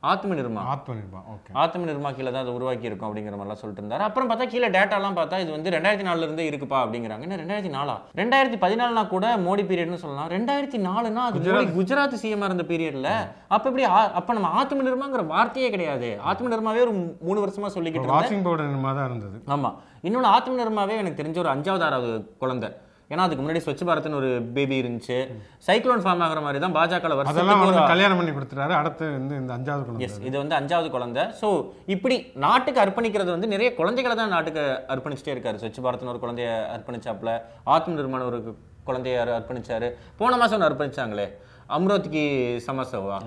ஆத்ம 0.00 0.34
நிர்மா 0.34 0.58
ஆத்ம 0.58 0.94
நிர்மா 0.94 1.18
ஓகே 1.18 1.50
ஆத்ம 1.52 1.84
நிர்மா 1.84 2.14
கீழே 2.14 2.30
தான் 2.30 2.40
அதை 2.40 2.52
உருவாக்கி 2.52 2.84
இருக்கோம் 2.84 3.16
அப்படிங்கிற 3.16 3.30
மாதிரிலாம் 3.30 3.52
சொல்லிட்டு 3.52 3.88
இருந்தாரு. 3.88 3.98
அப்புறம் 3.98 4.30
பார்த்தா 4.30 4.46
கீழே 4.46 4.68
டேட்டாலாம் 4.68 5.16
பார்த்தா 5.16 5.38
இது 5.38 5.50
வந்து 5.50 5.70
ரெண்டாயிரத்தி 5.70 6.06
நாலுல 6.08 6.22
இருந்தே 6.22 6.50
இருக்குப்பா 6.50 6.78
அப்படிங்கிறாங்க. 6.78 7.20
என்ன 7.20 7.36
ரெண்டாயிரத்தி 7.36 7.72
நாலா 7.72 7.96
ரெண்டாயிரத்தி 8.16 8.56
பதினாலுனா 8.56 9.08
கூட 9.08 9.36
மோடி 9.36 9.64
பீரியட்னு 9.64 9.94
சொல்லலாம். 9.94 10.28
ரெண்டாயிரத்தி 10.28 10.78
நாலுனா 10.78 11.14
அது 11.14 11.38
குஜராத். 11.38 12.18
சிஎம் 12.22 12.44
இருந்த 12.44 12.62
பீரியட்ல 12.62 13.08
அப்ப 13.48 13.68
எப்படி 13.68 13.84
ஆ- 13.84 14.12
அப்ப 14.12 14.32
நம்ம 14.32 14.48
ஆத்ம 14.48 14.82
நிர்மாங்கிற 14.82 15.26
வார்த்தையே 15.26 15.70
கிடையாது. 15.70 16.20
ஆத்ம 16.20 16.56
நிர்மாவே 16.56 16.80
ஒரு 16.80 17.16
மூணு 17.20 17.46
வருஷமா 17.46 17.66
சொல்லிக்கிட்டு 17.66 18.06
வாஷிங் 18.06 18.42
பவுடர் 18.42 18.76
நிர்மா 18.76 18.94
தான் 18.94 19.04
இருந்தது. 19.04 19.42
ஆமா. 19.46 19.74
இன்னொன்று 20.00 20.28
ஆத்ம 20.28 20.64
நிர்மாவே 20.64 20.96
எனக்கு 20.96 21.22
தெரிஞ்ச 21.22 21.38
ஒரு 21.38 21.48
அஞ்சாவது 21.48 21.82
ஆறாவது 21.82 22.34
குழந்தை. 22.38 22.72
ஏன்னா 23.10 23.16
அதுக்கு 23.16 23.44
முன்னாடி 23.44 23.56
ஸ்வச் 23.56 23.88
பாரத்னு 23.88 24.14
ஒரு 24.14 24.42
பேபி 24.54 24.82
இருந்துச்சு. 24.82 25.26
சைக்ளோன் 25.66 26.00
ஃபார்ம் 26.00 26.22
ஆகுற 26.22 26.40
மாதிரி 26.40 26.58
தான் 26.58 26.74
பாஜக 26.74 27.16
வந்து 27.16 27.86
கல்யாணம் 27.86 28.16
பண்ணி 28.16 28.30
கொடுத்துட்டாரு. 28.30 28.68
அடுத்து 28.68 29.10
வந்து 29.10 29.36
இந்த 29.36 29.52
அஞ்சாவது 29.52 29.84
குழந்தை. 29.84 30.06
எஸ் 30.06 30.20
இது 30.20 30.46
வந்து 30.46 30.56
அஞ்சாவது 30.56 30.90
குழந்தை. 30.90 31.22
ஸோ 31.22 31.70
இப்படி 31.86 32.26
நாட்டுக்கு 32.34 32.80
அர்ப்பணிக்கிறது 32.80 33.30
வந்து 33.30 33.46
நிறைய 33.46 33.74
குழந்தைகளை 33.74 34.18
தான் 34.18 34.28
நாட்டுக்கு 34.28 34.84
அர்ப்பணிச்சிட்டே 34.88 35.28
இருக்காரு. 35.28 35.58
ஸ்வச் 35.58 35.74
பாரத்னு 35.82 36.18
ஒரு 36.18 36.18
குழந்தைய 36.22 36.62
அர்ப்பணிச்சாப்ல 36.78 37.40
ஆத்ம 37.64 37.94
நிர்மாணம் 37.94 38.26
ஒரு 38.26 38.56
குழந்தைய 38.86 39.16
அர்- 39.16 39.42
அர்ப்பணிச்சாரு. 39.42 39.90
போன 40.16 40.36
மாசம் 40.36 40.60
ஒன்று 40.60 40.84
அர்ப்பணிச்சாங்களே. 40.84 41.28
அம்ரோத்கி 41.68 42.60
சமசவா. 42.66 43.20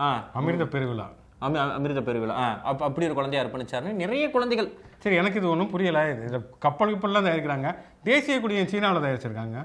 ஆ. 0.00 0.24
அமிர்த 0.32 0.64
பெருவிழா. 0.64 1.08
அமி 1.46 1.58
அமிர்த 1.78 2.00
பெருவிழா. 2.08 2.36
ஆ 2.42 2.46
அப்ப 2.70 2.80
அப்படி 2.88 3.06
ஒரு 3.08 3.16
குழந்தைய 3.18 3.42
அர்ப்பணிச்சாருன்னு 3.42 4.00
நிறைய 4.02 4.24
குழந்தைகள் 4.34 4.68
சரி 5.02 5.16
எனக்கு 5.22 5.38
இது 5.40 5.52
ஒன்றும் 5.54 5.72
புரியல. 5.74 6.00
இது 6.28 6.38
கப்பல் 6.64 6.92
கப்பல்லாம் 6.94 7.26
தயாரிக்கிறாங்க. 7.28 7.70
தேசிய 8.08 8.36
கொடியை 8.44 8.64
சீனாவில் 8.72 9.04
தயாரிச்சிருக்காங்க. 9.06 9.58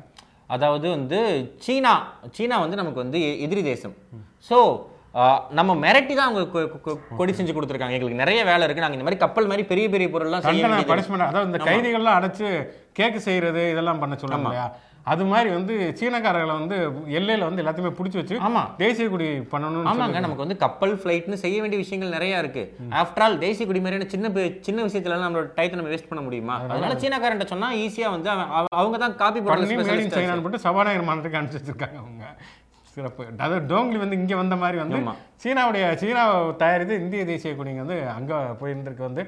அதாவது 0.55 0.87
வந்து 0.97 1.19
சீனா 1.65 1.93
சீனா 2.37 2.55
வந்து 2.63 2.79
நமக்கு 2.81 3.03
வந்து 3.03 3.19
எதிரி 3.45 3.63
தேசம். 3.71 3.95
ஸோ 4.49 4.57
நம்ம 5.57 5.71
மிரட்டி 5.81 6.13
தான் 6.17 6.29
அவங்க 6.29 6.61
கொடி 7.17 7.33
செஞ்சு 7.39 7.53
கொடுத்துருக்காங்க. 7.55 7.95
எங்களுக்கு 7.97 8.21
நிறைய 8.21 8.39
வேலை 8.49 8.63
இருக்கு. 8.65 8.83
நாங்க 8.85 8.97
இந்த 8.97 9.07
மாதிரி 9.07 9.23
கப்பல் 9.23 9.49
மாதிரி 9.51 9.63
பெரிய 9.71 9.87
பெரிய 9.95 10.07
பொருள்லாம் 10.13 10.45
பனிஷ்மெண்ட் 10.91 11.27
அதாவது 11.27 11.49
இந்த 11.51 11.59
கைதிகள்லாம் 11.67 12.17
அடைச்சு 12.19 12.47
கேக்கு 12.99 13.19
செய்யறது 13.27 13.63
இதெல்லாம் 13.73 14.01
பண்ண 14.03 14.17
இல்லையா? 14.39 14.65
அது 15.05 15.23
மாதிரி 15.25 15.49
வந்து 15.49 15.73
சீனக்காரர்களை 15.99 16.53
வந்து 16.59 16.75
எல்லையில 17.17 17.47
வந்து 17.47 17.61
எல்லாத்தையுமே 17.63 17.91
பிடிச்சி 17.95 18.17
வச்சு 18.19 18.35
ஆமா. 18.45 18.61
தேசிய 18.77 19.05
கொடி 19.09 19.27
பண்ணணும்னு 19.51 19.89
ஆமாங்க 19.91 20.19
நமக்கு 20.19 20.45
வந்து 20.45 20.57
கப்பல் 20.57 20.95
ஃப்ளைட்னு 20.99 21.41
செய்ய 21.41 21.57
வேண்டிய 21.61 21.79
விஷயங்கள் 21.81 22.15
நிறைய 22.15 22.41
இருக்கு. 22.43 22.63
ஆஃப்டர் 23.01 23.25
ஆல் 23.25 23.37
தேசிய 23.39 23.67
குடி 23.67 23.81
மாதிரியான 23.81 24.09
சின்ன 24.09 24.31
சின்ன 24.61 24.79
விஷயத்துல 24.87 25.19
நம்மளோட 25.23 25.49
டைத்தை 25.57 25.75
நம்ம 25.75 25.91
வேஸ்ட் 25.93 26.09
பண்ண 26.09 26.23
முடியுமா? 26.23 26.55
அதனால 26.67 26.97
சீனாக்காரன்ட்ட 27.03 27.47
சொன்னா 27.49 27.69
ஈஸியா 27.81 28.09
வந்து 28.11 28.31
அவங்க 28.73 28.97
தான் 28.97 29.15
காப்பி 29.15 29.41
பண்ணி 29.43 29.77
போட்டு 30.41 30.63
சபாநாயகர் 30.65 31.07
மாநிலத்துக்கு 31.07 31.39
அனுப்பிச்சு 31.39 31.61
வச்சிருக்காங்க 31.61 31.99
அவங்க. 32.03 32.25
சிறப்பு. 32.97 33.23
அதாவது 33.33 33.59
டோங்லி 33.69 33.99
வந்து 34.01 34.17
இங்க 34.17 34.33
வந்த 34.35 34.55
மாதிரி 34.55 34.77
வந்து. 34.81 34.97
சீனாவுடைய 35.43 35.85
சீனா 36.01 36.23
தயாரித்து 36.59 36.95
இந்திய 36.99 37.23
தேசிய 37.29 37.53
கொடிங்க 37.53 37.83
வந்து 37.85 37.97
அங்க 38.11 38.33
போயிருந்திருக்கு 38.59 39.09
வந்து. 39.09 39.23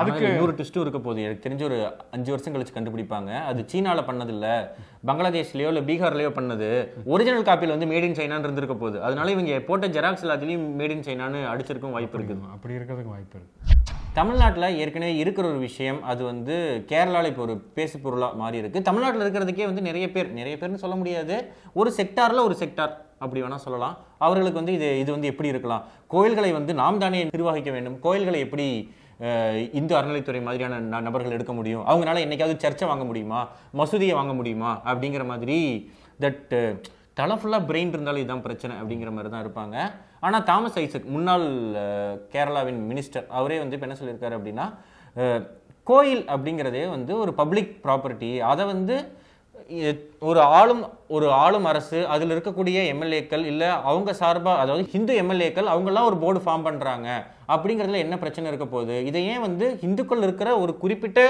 அதுக்கு 0.00 0.28
இன்னொரு 0.28 0.52
ட்விஸ்ட்டும் 0.52 0.84
இருக்க 0.84 0.98
போகுது. 0.98 1.22
எனக்கு 1.22 1.44
தெரிஞ்ச 1.48 1.62
ஒரு 1.62 1.96
அஞ்சு 2.10 2.30
வருஷம் 2.30 2.54
கழிச்சு 2.54 2.74
கண்டுபிடிப்பாங்க. 2.76 3.44
அது 3.50 3.64
சீனால 3.72 4.00
பண்ணது 4.08 4.28
இல்ல 4.28 4.76
பங்களாதேஷ்லயோ 5.06 5.70
இல்ல 5.72 5.80
பீகார்லயோ 5.80 6.30
பண்ணது. 6.38 6.88
ஒரிஜினல் 7.04 7.46
காப்பியில் 7.48 7.74
வந்து 7.76 7.86
மேட் 7.86 8.06
இன் 8.08 8.18
சைனான்னு 8.20 8.46
இருந்திருக்க 8.48 8.74
போகுது. 8.74 9.02
அதனால 9.02 9.30
இவங்க 9.30 9.60
போட்ட 9.60 9.88
ஜெராக்ஸ் 9.88 10.24
எல்லாத்துலயும் 10.26 10.66
மேட் 10.80 10.94
இன் 10.96 11.06
சைனான்னு 11.08 11.42
அடிச்சிருக்கும் 11.52 11.96
வாய்ப்பு 11.96 12.18
இருக்குது. 12.18 12.52
அப்படி 12.52 12.74
இருக்கிறதுக்கு 12.74 13.14
வாய்ப்பு 13.16 13.38
இருக்கு. 13.38 13.78
தமிழ்நாட்டுல 14.14 14.66
ஏற்கனவே 14.74 15.16
இருக்கிற 15.16 15.48
ஒரு 15.48 15.58
விஷயம் 15.58 16.02
அது 16.02 16.24
வந்து 16.24 16.54
கேரளால 16.88 17.26
இப்போ 17.26 17.42
ஒரு 17.42 17.54
பேசு 17.58 17.98
பொருளா 17.98 18.28
மாறி 18.32 18.58
இருக்கு. 18.58 18.82
தமிழ்நாட்டுல 18.82 19.24
இருக்கிறதுக்கே 19.26 19.64
வந்து 19.64 19.82
நிறைய 19.82 20.12
பேர் 20.12 20.32
நிறைய 20.32 20.56
பேர்னு 20.56 20.82
சொல்ல 20.82 20.96
முடியாது. 20.96 21.36
ஒரு 21.72 21.92
செக்டார்ல 21.96 22.42
ஒரு 22.48 22.56
செக்டார் 22.60 22.92
அப்படி 23.18 23.42
வேணா 23.42 23.54
சொல்லலாம். 23.54 23.96
அவர்களுக்கு 24.18 24.60
வந்து 24.60 24.72
இது 24.72 24.98
இது 24.98 25.10
வந்து 25.12 25.26
எப்படி 25.26 25.48
இருக்கலாம்? 25.48 25.84
கோயில்களை 26.06 26.52
வந்து 26.52 26.74
நாம் 26.74 26.98
தானே 26.98 27.24
நிர்வகிக்க 27.24 27.70
வேண்டும்? 27.70 28.00
கோயில்களை 28.00 28.40
எப்படி 28.40 28.66
இந்து 29.72 29.96
அறநிலைத்துறை 29.96 30.42
மாதிரியான 30.42 30.80
ந- 30.80 31.02
நபர்கள் 31.02 31.32
எடுக்க 31.32 31.52
முடியும். 31.52 31.86
அவங்களால 31.86 32.22
என்னைக்காவது 32.24 32.54
சர்ச்சை 32.64 32.86
வாங்க 32.86 33.04
முடியுமா? 33.04 33.48
மசூதியை 33.78 34.12
வாங்க 34.12 34.32
முடியுமா? 34.32 34.80
அப்படிங்கிற 34.84 35.24
மாதிரி 35.26 35.58
தட் 36.20 36.80
தலை 37.14 37.36
ஃபுல்லாக 37.36 37.68
பிரெயின் 37.68 37.88
இருந்தாலும் 37.88 38.16
இதுதான் 38.16 38.42
பிரச்சனை 38.42 38.76
அப்படிங்கிற 38.76 39.10
மாதிரி 39.10 39.28
தான் 39.28 39.46
இருப்பாங்க. 39.46 39.76
ஆனால் 40.20 40.42
தாமஸ் 40.42 40.78
ஐசக் 40.78 41.04
முன்னாள் 41.04 41.46
கேரளாவின் 42.32 42.80
மினிஸ்டர் 42.90 43.26
அவரே 43.26 43.58
வந்து 43.58 43.78
இப்போ 43.78 43.86
என்ன 43.86 43.98
சொல்லியிருக்காரு 44.00 44.36
அப்படின்னா 44.38 44.66
கோயில் 45.84 46.24
அப்படிங்கிறதே 46.24 46.88
வந்து 46.88 47.18
ஒரு 47.18 47.34
பப்ளிக் 47.34 47.78
ப்ராப்பர்ட்டி 47.82 48.38
அதை 48.38 48.64
வந்து 48.64 49.12
ஒரு 50.18 50.40
ஆளும் 50.40 50.82
ஒரு 51.08 51.26
ஆளும் 51.30 51.64
அரசு 51.64 51.98
அதில் 52.06 52.34
இருக்கக்கூடிய 52.34 52.78
எம்எல்ஏக்கள் 52.92 53.44
இல்லை 53.44 53.66
அவங்க 53.66 54.12
சார்பாக 54.12 54.58
அதாவது 54.58 54.84
ஹிந்து 54.92 55.22
எம்எல்ஏக்கள் 55.22 55.72
அவங்கெல்லாம் 55.72 56.08
ஒரு 56.10 56.16
போர்டு 56.16 56.40
ஃபார்ம் 56.40 56.66
பண்ணுறாங்க 56.68 57.08
அப்படிங்கிறதுல 57.48 58.02
என்ன 58.04 58.18
பிரச்சனை 58.18 58.48
இருக்க 58.48 58.66
போகுது? 58.66 59.04
இதை 59.04 59.26
ஏன் 59.26 59.40
வந்து 59.40 59.78
இந்துக்கள் 59.80 60.22
இருக்கிற 60.22 60.58
ஒரு 60.58 60.74
குறிப்பிட்ட 60.76 61.20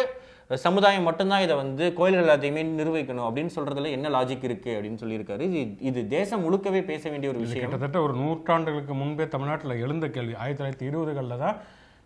சமுதாயம் 0.67 1.03
மட்டும்தான் 1.03 1.43
இதை 1.43 1.57
வந்து 1.57 1.93
கோயில்கள் 1.93 2.25
எல்லாத்தையுமே 2.25 2.63
நிர்வகிக்கணும் 2.79 3.27
அப்படின்னு 3.27 3.55
சொல்றதுல 3.57 3.91
என்ன 3.91 4.09
லாஜிக் 4.09 4.45
இருக்கு 4.45 4.71
அப்படின்னு 4.77 5.03
சொல்லியிருக்காரு. 5.03 5.41
இது 5.41 5.77
இது 5.81 6.09
தேசம் 6.09 6.43
முழுக்கவே 6.45 6.83
பேச 6.85 7.11
வேண்டிய 7.11 7.33
ஒரு 7.33 7.41
விஷயம். 7.41 7.65
கிட்டத்தட்ட 7.65 8.01
ஒரு 8.01 8.15
நூற்றாண்டுகளுக்கு 8.15 8.95
முன்பே 8.95 9.29
தமிழ்நாட்டில் 9.29 9.81
எழுந்த 9.81 10.09
கேள்வி. 10.09 10.35
ஆயிரத்தி 10.35 10.61
தொள்ளாயிரத்தி 10.63 10.91
இருபதுகளில் 10.91 11.39
தான் 11.39 11.57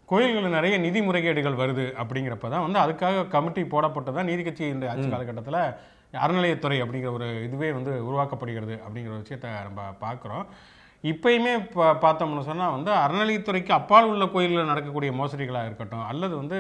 கோயில்களில் 0.04 0.49
நிறைய 0.49 0.78
நிதி 0.78 1.00
முறைகேடுகள் 1.00 1.61
வருது 1.61 1.85
அப்படிங்கிறப்ப 2.02 2.49
தான் 2.49 2.71
வந்து 2.71 2.80
அதுக்காக 2.85 3.28
கமிட்டி 3.28 3.62
போடப்பட்டதான் 3.62 4.25
நீதி 4.25 4.42
கட்சி 4.42 4.64
இந்த 4.64 4.90
ஆட்சி 4.90 5.09
காலகட்டத்தில் 5.09 5.61
அறநிலையத்துறை 6.23 6.79
அப்படிங்கிற 6.83 7.13
ஒரு 7.13 7.29
இதுவே 7.43 7.73
வந்து 7.73 7.93
உருவாக்கப்படுகிறது 8.09 8.75
அப்படிங்கிற 8.85 9.15
ஒரு 9.17 9.25
விஷயத்தை 9.27 9.51
நம்ம 9.69 9.83
பார்க்குறோம். 10.01 10.47
இப்பயுமே 11.05 11.53
பா 11.75 11.87
பார்த்தோம்னு 12.03 12.43
சொன்னால் 12.43 12.71
வந்து 12.71 12.91
அறநிலையத்துறைக்கு 12.91 13.71
அப்பால் 13.71 14.09
உள்ள 14.09 14.27
கோயிலில் 14.27 14.71
நடக்கக்கூடிய 14.71 15.11
மோசடிகளாக 15.13 15.65
இருக்கட்டும் 15.65 16.07
அல்லது 16.07 16.37
வந்து 16.37 16.59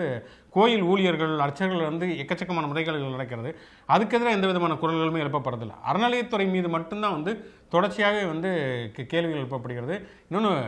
கோயில் 0.56 0.82
ஊழியர்கள் 0.82 1.38
அர்ச்சகர்கள் 1.38 1.86
வந்து 1.86 2.06
எக்கச்சக்கமான 2.06 2.66
முறைகேடுகள் 2.66 3.10
நடக்கிறது. 3.10 3.58
அதுக்கெதிராக 3.88 4.30
எந்த 4.30 4.46
விதமான 4.46 4.74
குரல்களுமே 4.74 5.22
எழுப்பப்படுறதில்ல. 5.26 5.74
அறநிலையத்துறை 5.92 6.50
மீது 6.50 6.68
மட்டும்தான் 6.68 7.12
வந்து 7.12 7.50
தொடர்ச்சியாகவே 7.70 8.26
வந்து 8.26 8.48
கே- 8.96 9.06
கேள்விகள் 9.06 9.42
எழுப்பப்படுகிறது. 9.42 10.06
இன்னொன்று 10.28 10.62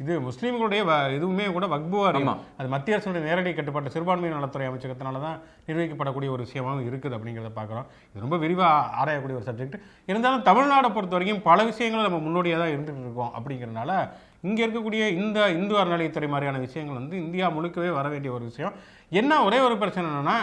இது 0.00 0.20
முஸ்லீம்களுடைய 0.20 0.84
இதுவுமே 1.08 1.52
கூட 1.52 1.66
வக்பு 1.66 1.88
வாரியம். 1.88 2.28
ஆமா. 2.28 2.38
அது 2.58 2.68
மத்திய 2.68 2.96
அரசுடைய 2.96 3.20
நேரடி 3.20 3.52
கட்டுப்பாட்டு 3.52 3.90
சிறுபான்மையினர் 3.90 4.38
நலத்துறை 4.38 4.68
அமைச்சகத்தினால 4.68 5.20
தான் 5.20 5.40
நிர்வகிக்கப்படக்கூடிய 5.66 6.30
ஒரு 6.30 6.46
விஷயமாகவும் 6.46 6.88
இருக்குது 6.88 7.16
அப்படிங்கிறத 7.16 7.50
பார்க்குறோம். 7.56 7.86
இது 8.10 8.20
ரொம்ப 8.20 8.36
விரிவாக 8.36 9.04
ஆராயக்கூடிய 9.04 9.24
ஒரு 9.24 9.44
சப்ஜெக்ட். 9.46 9.80
இருந்தாலும் 10.06 10.42
தமிழ்நாடை 10.42 10.94
பொறுத்த 10.94 11.16
வரைக்கும் 11.16 11.42
பல 11.42 11.64
விஷயங்கள் 11.64 12.02
நம்ம 12.02 12.18
முன்னோடியாக 12.18 12.64
தான் 12.64 12.72
இருந்துகிட்டு 12.72 13.00
இருக்கோம் 13.00 13.30
அப்படிங்கிறனால 13.38 14.10
இங்கே 14.40 14.66
இருக்கக்கூடிய 14.66 15.02
இந்த 15.22 15.38
இந்து 15.58 15.74
அறநிலையத்துறை 15.82 16.28
மாதிரியான 16.34 16.60
விஷயங்கள் 16.66 17.00
வந்து 17.00 17.16
இந்தியா 17.24 17.48
முழுக்கவே 17.56 17.90
வர 17.98 18.06
வேண்டிய 18.08 18.32
ஒரு 18.32 18.44
விஷயம். 18.44 18.74
என்ன 19.20 19.42
ஒரே 19.48 19.58
ஒரு 19.66 19.76
பிரச்சனை 19.82 20.06
என்னென்னா 20.10 20.38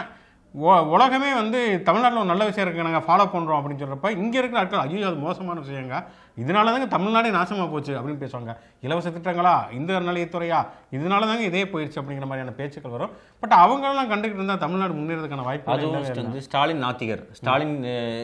உலகமே 0.94 1.30
வந்து 1.34 1.60
தமிழ்நாட்டில் 1.86 2.20
ஒரு 2.20 2.30
நல்ல 2.32 2.44
விஷயம் 2.48 2.66
இருக்குது 2.66 2.88
நாங்கள் 2.88 3.06
ஃபாலோ 3.06 3.24
பண்ணுறோம் 3.32 3.58
அப்படின்னு 3.60 3.82
சொல்கிறப்ப 3.82 4.10
இங்கே 4.22 4.38
இருக்கிற 4.40 4.60
ஆட்கள் 4.60 4.82
ஐயோ 4.84 5.06
அது 5.06 5.18
மோசமான 5.28 5.60
விஷயங்க. 5.60 5.96
இதனால 6.42 6.70
தாங்க 6.74 6.86
தமிழ்நாடே 6.94 7.30
நாசமாக 7.36 7.68
போச்சு 7.72 7.92
அப்படின்னு 7.98 8.20
பேசுவாங்க 8.22 8.52
இலவச 8.86 9.08
திட்டங்களா? 9.16 9.52
இந்து 9.78 9.92
அறநிலையத்துறையா? 9.96 10.60
இதனால 10.96 11.26
தாங்க 11.30 11.44
இதே 11.50 11.62
போயிடுச்சு 11.72 11.98
அப்படிங்கிற 12.00 12.26
மாதிரியான 12.30 12.54
பேச்சுக்கள் 12.58 12.94
வரும். 12.94 13.12
பட் 13.42 13.54
அவங்களெல்லாம் 13.64 14.10
கண்டுக்கிட்டு 14.12 14.40
இருந்தால் 14.42 14.62
தமிழ்நாடு 14.64 14.96
முன்னேறதுக்கான 14.98 15.44
வாய்ப்பு 15.48 15.72
அதுவும் 15.74 15.96
வந்து 15.98 16.42
ஸ்டாலின் 16.46 16.82
நாத்திகர். 16.86 17.22
ஸ்டாலின் 17.38 17.76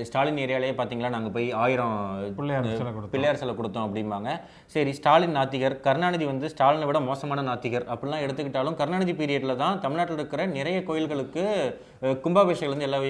ஸ்டாலின் 0.09 0.41
ஏரியாலே 0.45 0.73
பார்த்தீங்களா 0.81 1.13
நாங்கள் 1.17 1.35
போய் 1.37 1.49
ஆயிரம் 1.63 1.97
பிள்ளையார் 2.41 2.69
சிலை 2.81 2.91
கொடுத்தோம். 2.91 3.15
பிள்ளையார் 3.15 3.41
சிலை 3.43 3.55
கொடுத்தோம் 3.61 3.87
அப்படிம்பாங்க. 3.89 4.33
சரி 4.75 4.93
ஸ்டாலின் 5.01 5.37
நாத்திகர் 5.39 5.79
கருணாநிதி 5.87 6.29
வந்து 6.33 6.53
ஸ்டாலினை 6.55 6.89
விட 6.91 7.01
மோசமான 7.11 7.47
நாத்திகர் 7.51 7.89
அப்படிலாம் 7.95 8.25
எடுத்துக்கிட்டாலும் 8.27 8.79
கருணாநிதி 8.83 9.17
பீரியட்ல 9.23 9.57
தான் 9.65 9.81
தமிழ்நாட்டில் 9.87 10.21
இருக்கிற 10.21 10.47
நிறைய 10.59 10.79
கோயில்களுக்கு 10.91 11.45
கும்பாபிஷேகம் 12.27 12.87
எல்லா 12.89 13.01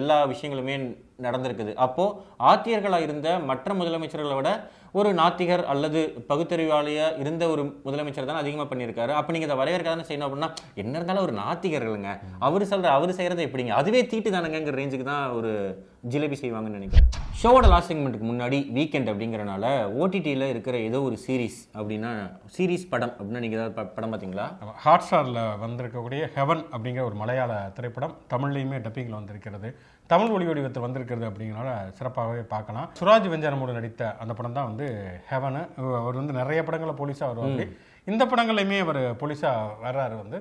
எல்லா 0.00 0.18
விஷயங்களுமே 0.34 0.76
நடந்திருக்குது. 1.22 1.74
அப்போ 1.74 2.22
ஆத்தியர்களாக 2.38 3.00
இருந்த 3.00 3.38
மற்ற 3.38 3.74
முதலமைச்சர்களை 3.74 4.34
விட 4.34 4.70
ஒரு 4.92 5.14
நாத்திகர் 5.14 5.62
அல்லது 5.62 6.24
பகுத்தறிவாளியா 6.28 7.18
இருந்த 7.18 7.48
ஒரு 7.48 7.80
முதலமைச்சர் 7.84 8.24
தான் 8.24 8.36
அதிகமாக 8.36 8.74
பண்ணியிருக்காரு. 8.74 9.08
அப்போ 9.08 9.32
நீங்கள் 9.32 9.56
இதை 9.56 9.56
வரவேற்க 9.56 9.94
தானே 9.94 10.00
செய்யணும் 10.00 10.28
அப்படின்னா 10.28 10.54
என்ன 10.74 10.98
இருந்தாலும் 10.98 11.22
ஒரு 11.22 11.32
நாத்திகர்களுங்க. 11.32 12.18
அவர் 12.38 12.64
சொல்கிற 12.64 12.92
அவர் 12.92 13.10
செய்கிறத 13.10 13.38
எப்படிங்க? 13.38 13.68
அதுவே 13.68 14.06
தீட்டு 14.06 14.30
தானங்கிற 14.30 14.74
ரேஞ்சுக்கு 14.74 15.02
தான் 15.02 15.30
ஒரு 15.30 15.84
ஜிலேபி 16.08 16.36
செய்வாங்கன்னு 16.40 16.78
நினைக்கிறேன். 16.78 17.08
ஷோவோட 17.42 17.68
லாஸ்ட் 17.68 17.92
செக்மெண்ட்டுக்கு 17.92 18.26
முன்னாடி 18.26 18.58
வீக்கெண்ட் 18.74 19.10
அப்படிங்கிறனால 19.10 19.64
ஓடிடியில் 20.00 20.48
இருக்கிற 20.48 20.78
ஏதோ 20.78 21.00
ஒரு 21.00 21.18
சீரிஸ் 21.26 21.68
அப்படின்னா 21.74 22.36
சீரிஸ் 22.58 22.88
படம் 22.90 23.10
அப்படின்னா 23.10 23.38
நீங்கள் 23.38 23.50
ஏதாவது 23.50 23.72
ப- 23.74 23.84
படம் 23.84 24.12
பார்த்தீங்களா? 24.12 24.58
ஹாட் 24.74 25.02
ஸ்டாரில் 25.10 25.48
வந்திருக்கக்கூடிய 25.66 26.26
ஹெவன் 26.26 26.64
அப்படிங்கிற 26.72 27.04
ஒரு 27.04 27.14
மலையாள 27.14 27.70
திரைப்படம் 27.74 28.16
தமிழ்லையுமே 28.30 28.80
டப்பிங்கில் 28.80 29.08
வந்திருக்கிறது. 29.08 29.76
தமிழ் 30.10 30.32
ஒளி 30.34 30.44
வடிவத்தில் 30.48 30.84
வந்திருக்கிறது 30.84 31.24
அப்படிங்கிறனால 31.28 31.70
சிறப்பாகவே 31.98 32.42
பார்க்கலாம். 32.52 32.86
சுராஜ் 32.98 33.26
வெஞ்சாரமோடு 33.32 33.72
நடித்த 33.78 34.10
அந்த 34.22 34.32
படம் 34.38 34.56
தான் 34.58 34.68
வந்து 34.70 34.86
ஹெவனு 35.30 35.62
அவர் 36.00 36.18
வந்து 36.20 36.36
நிறைய 36.40 36.60
படங்களில் 36.66 36.98
போலீஸாக 37.00 37.30
வருவாங்க 37.30 37.64
இந்த 38.12 38.22
படங்கள்லையுமே 38.32 38.78
அவர் 38.84 39.00
போலீஸாக 39.22 39.72
வர்றாரு 39.86 40.16
வந்து. 40.22 40.38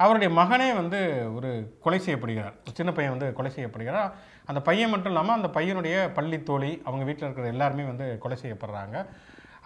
அவருடைய 0.00 0.30
மகனே 0.38 0.68
வந்து 0.80 0.98
ஒரு 1.36 1.50
கொலை 1.84 1.98
செய்யப்படுகிறார். 2.06 2.56
ஒரு 2.64 2.74
சின்ன 2.78 2.90
பையன் 2.96 3.14
வந்து 3.14 3.28
கொலை 3.38 3.50
செய்யப்படுகிறார்? 3.56 4.10
அந்த 4.50 4.60
பையன் 4.68 4.92
மட்டும் 4.94 5.12
இல்லாமல் 5.12 5.36
அந்த 5.38 5.48
பையனுடைய 5.58 5.96
பள்ளி 6.18 6.38
தோழி 6.50 6.72
அவங்க 6.88 7.04
வீட்டில் 7.08 7.26
இருக்கிற 7.26 7.52
எல்லாருமே 7.54 7.84
வந்து 7.92 8.06
கொலை 8.24 8.38
செய்யப்படுறாங்க. 8.42 8.96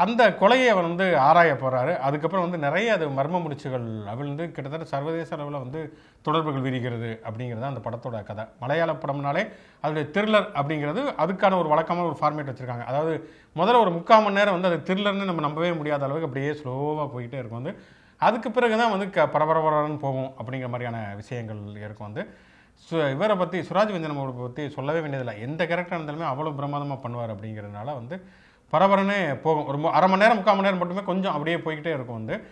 அந்த 0.02 0.22
கொலையை 0.40 0.66
அவர் 0.72 0.86
வந்து 0.88 1.06
ஆராய 1.28 1.52
போகிறாரு 1.62 1.92
அதுக்கப்புறம் 2.06 2.44
வந்து 2.46 2.58
நிறைய 2.64 2.92
அது 2.96 3.06
மர்ம 3.18 3.40
முடிச்சுகள் 3.44 3.86
அவிழ்ந்து 4.12 4.44
கிட்டத்தட்ட 4.54 4.86
சர்வதேச 4.92 5.30
அளவில் 5.36 5.62
வந்து 5.64 5.80
தொடர்புகள் 6.26 6.64
விரிகிறது 6.66 7.10
அப்படிங்கிறது 7.28 7.70
அந்த 7.70 7.82
படத்தோட 7.86 8.20
கதை. 8.30 8.44
மலையாள 8.62 8.92
படம்னாலே 9.02 9.42
அதோடைய 9.82 10.06
த்ரில்லர் 10.14 10.48
அப்படிங்கிறது 10.60 11.02
அதுக்கான 11.24 11.58
ஒரு 11.62 11.70
வழக்கமான 11.72 12.06
ஒரு 12.10 12.18
ஃபார்மேட் 12.20 12.50
வச்சுருக்காங்க. 12.52 12.86
அதாவது 12.92 13.14
முதல்ல 13.60 13.82
ஒரு 13.84 13.92
முக்கால் 13.98 14.24
மணி 14.26 14.38
நேரம் 14.40 14.56
வந்து 14.58 14.70
அது 14.72 14.78
த்ரில்லர்னு 14.88 15.30
நம்ம 15.30 15.46
நம்பவே 15.48 15.72
முடியாத 15.80 16.08
அளவுக்கு 16.08 16.28
அப்படியே 16.30 16.52
ஸ்லோவாக 16.62 17.08
போயிட்டே 17.14 17.40
இருக்கும். 17.40 17.60
வந்து 17.62 17.74
அதுக்கு 18.20 18.48
பிறகு 18.56 18.74
தான் 18.82 18.94
வந்து 18.94 19.06
க 19.16 19.28
பரபரபரன்னு 19.34 20.02
போகும் 20.06 20.30
அப்படிங்கிற 20.40 20.70
மாதிரியான 20.72 20.98
விஷயங்கள் 21.22 21.62
இருக்கும். 21.86 22.08
வந்து 22.08 22.24
சு 22.88 22.96
இவரை 23.14 23.34
பற்றி 23.40 23.58
சுராஜ் 23.68 23.94
வெஞ்சனம் 23.94 24.20
அவரை 24.20 24.34
பற்றி 24.36 24.62
சொல்லவே 24.76 25.00
வேண்டியதில்லை. 25.04 25.34
எந்த 25.46 25.62
கேரக்டர் 25.70 25.98
இருந்தாலுமே 25.98 26.26
அவ்வளோ 26.32 26.52
பிரமாதமாக 26.60 26.98
பண்ணுவார் 27.04 27.32
அப்படிங்கிறதுனால 27.34 27.94
வந்து 28.00 28.16
பரபரன்னு 28.72 29.35
போகும். 29.35 29.66
ஒரு 29.66 29.78
மு- 29.78 29.90
அரை 29.90 30.09
மணி 30.09 30.20
நேரம் 30.20 30.37
முக்கால் 30.37 30.56
மணி 30.56 30.70
நேரம் 30.70 30.78
மட்டுமே 30.78 31.06
கொஞ்சம் 31.06 31.33
அப்படியே 31.33 31.56
போய்கிட்டே 31.56 31.94
இருக்கும் 31.94 32.24
வந்து. 32.24 32.42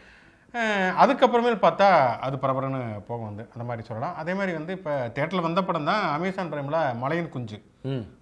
அஹ் 0.53 0.93
அதுக்கப்புறமேல் 0.93 1.65
பார்த்தா 1.65 2.17
அது 2.17 2.37
பரபரன்னு 2.37 3.01
போகும் 3.07 3.25
வந்து. 3.25 3.49
அந்த 3.53 3.65
மாதிரி 3.65 3.87
சொல்லலாம். 3.87 4.17
அதே 4.17 4.35
மாதிரி 4.35 4.53
வந்து 4.53 4.73
இப்போ 4.73 5.13
தேட்டரில் 5.15 5.41
வந்த 5.41 5.63
படம் 5.63 5.85
தான் 5.85 6.13
அமேசான் 6.13 6.53
பிரைமில் 6.53 6.97
மலையன் 6.97 7.29
குஞ்சு. 7.29 7.63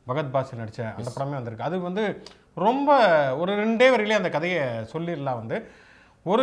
பகத் 0.09 0.31
பாசி 0.31 0.57
நடித்த 0.57 0.95
அந்த 0.97 1.11
படமே 1.17 1.31
வந்திருக்கு. 1.31 1.65
அது 1.65 1.81
வந்து 1.81 2.23
ரொம்ப 2.55 3.09
ஒரு 3.37 3.53
ரெண்டே 3.53 3.91
வரையிலே 3.91 4.13
அந்த 4.13 4.29
கதையை 4.29 4.63
சொல்லிடலாம் 4.67 5.37
வந்து. 5.37 5.71
ஒரு 6.27 6.43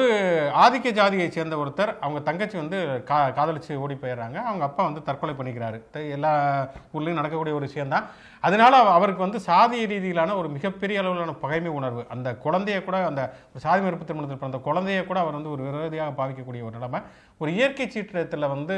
ஆதிக்க 0.56 0.91
ஜாதியை 0.91 1.32
சேர்ந்த 1.32 1.56
ஒருத்தர் 1.56 2.00
அவங்க 2.00 2.19
தங்கச்சி 2.19 2.58
வந்து 2.58 3.04
கா 3.04 3.28
காதலிச்சு 3.28 3.76
ஓடி 3.76 3.93
போயிடுறாங்க. 3.93 4.34
அவங்க 4.34 4.63
அப்பா 4.63 4.84
வந்து 4.84 5.02
தற்கொலை 5.02 5.36
பண்ணிக்கிறாரு. 5.36 5.82
த- 5.91 6.02
எல்லா 6.02 6.62
ஊர்லேயும் 6.93 7.19
நடக்கக்கூடிய 7.19 7.56
ஒரு 7.56 7.65
விஷயந்தான் 7.65 8.06
அதனால 8.41 8.78
அவருக்கு 8.78 9.22
வந்து 9.22 9.39
சாதிய 9.48 9.89
ரீதியிலான 9.89 10.38
ஒரு 10.38 10.50
மிகப்பெரிய 10.50 11.00
அளவிலான 11.00 11.34
பகைமை 11.34 11.72
உணர்வு. 11.72 12.06
அந்த 12.10 12.32
குழந்தைய 12.43 12.84
கூட 12.84 13.06
அந்த 13.06 13.34
ஒரு 13.50 13.60
சாதி 13.60 13.82
மறுப்பு 13.82 14.06
திருமணத்தில் 14.06 14.50
பிறந்த 14.50 14.58
குழந்தைய 14.58 15.06
கூட 15.06 15.19
அவர் 15.19 15.34
வந்து 15.34 15.52
ஒரு 15.52 15.63
விரோதியாக 15.63 16.13
பாவிக்கக்கூடிய 16.13 16.62
ஒரு 16.62 16.72
நிலைமை. 16.72 17.00
ஒரு 17.38 17.54
இயற்கை 17.54 17.89
சீற்றத்தில் 17.89 18.48
வந்து 18.48 18.78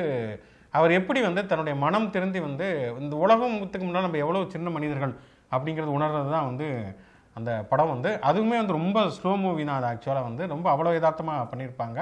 அவர் 0.71 0.91
எப்படி 0.91 1.21
வந்து 1.21 1.45
தன்னுடைய 1.45 1.79
மனம் 1.79 2.09
திருந்தி 2.09 2.39
வந்து 2.39 2.93
இந்த 2.99 3.15
உலகத்துக்கு 3.15 3.79
முன்னால் 3.79 4.01
நம்ம 4.01 4.17
எவ்வளோ 4.17 4.43
சின்ன 4.47 4.69
மனிதர்கள் 4.69 5.15
அப்படிங்கிறது 5.51 5.93
உணர்றது 5.95 6.31
தான் 6.31 6.45
வந்து 6.45 6.95
அந்த 7.39 7.51
படம் 7.71 7.93
வந்து 7.95 8.11
அதுவுமே 8.29 8.57
வந்து 8.61 8.79
ரொம்ப 8.79 8.99
ஸ்லோ 9.17 9.33
மூவி 9.43 9.63
தான். 9.65 9.79
அது 9.79 9.89
ஆக்சுவலாக 9.91 10.29
வந்து 10.29 10.45
ரொம்ப 10.53 10.67
அவ்வளோ 10.73 10.95
யதார்த்தமாக 10.97 11.49
பண்ணியிருப்பாங்க. 11.51 11.99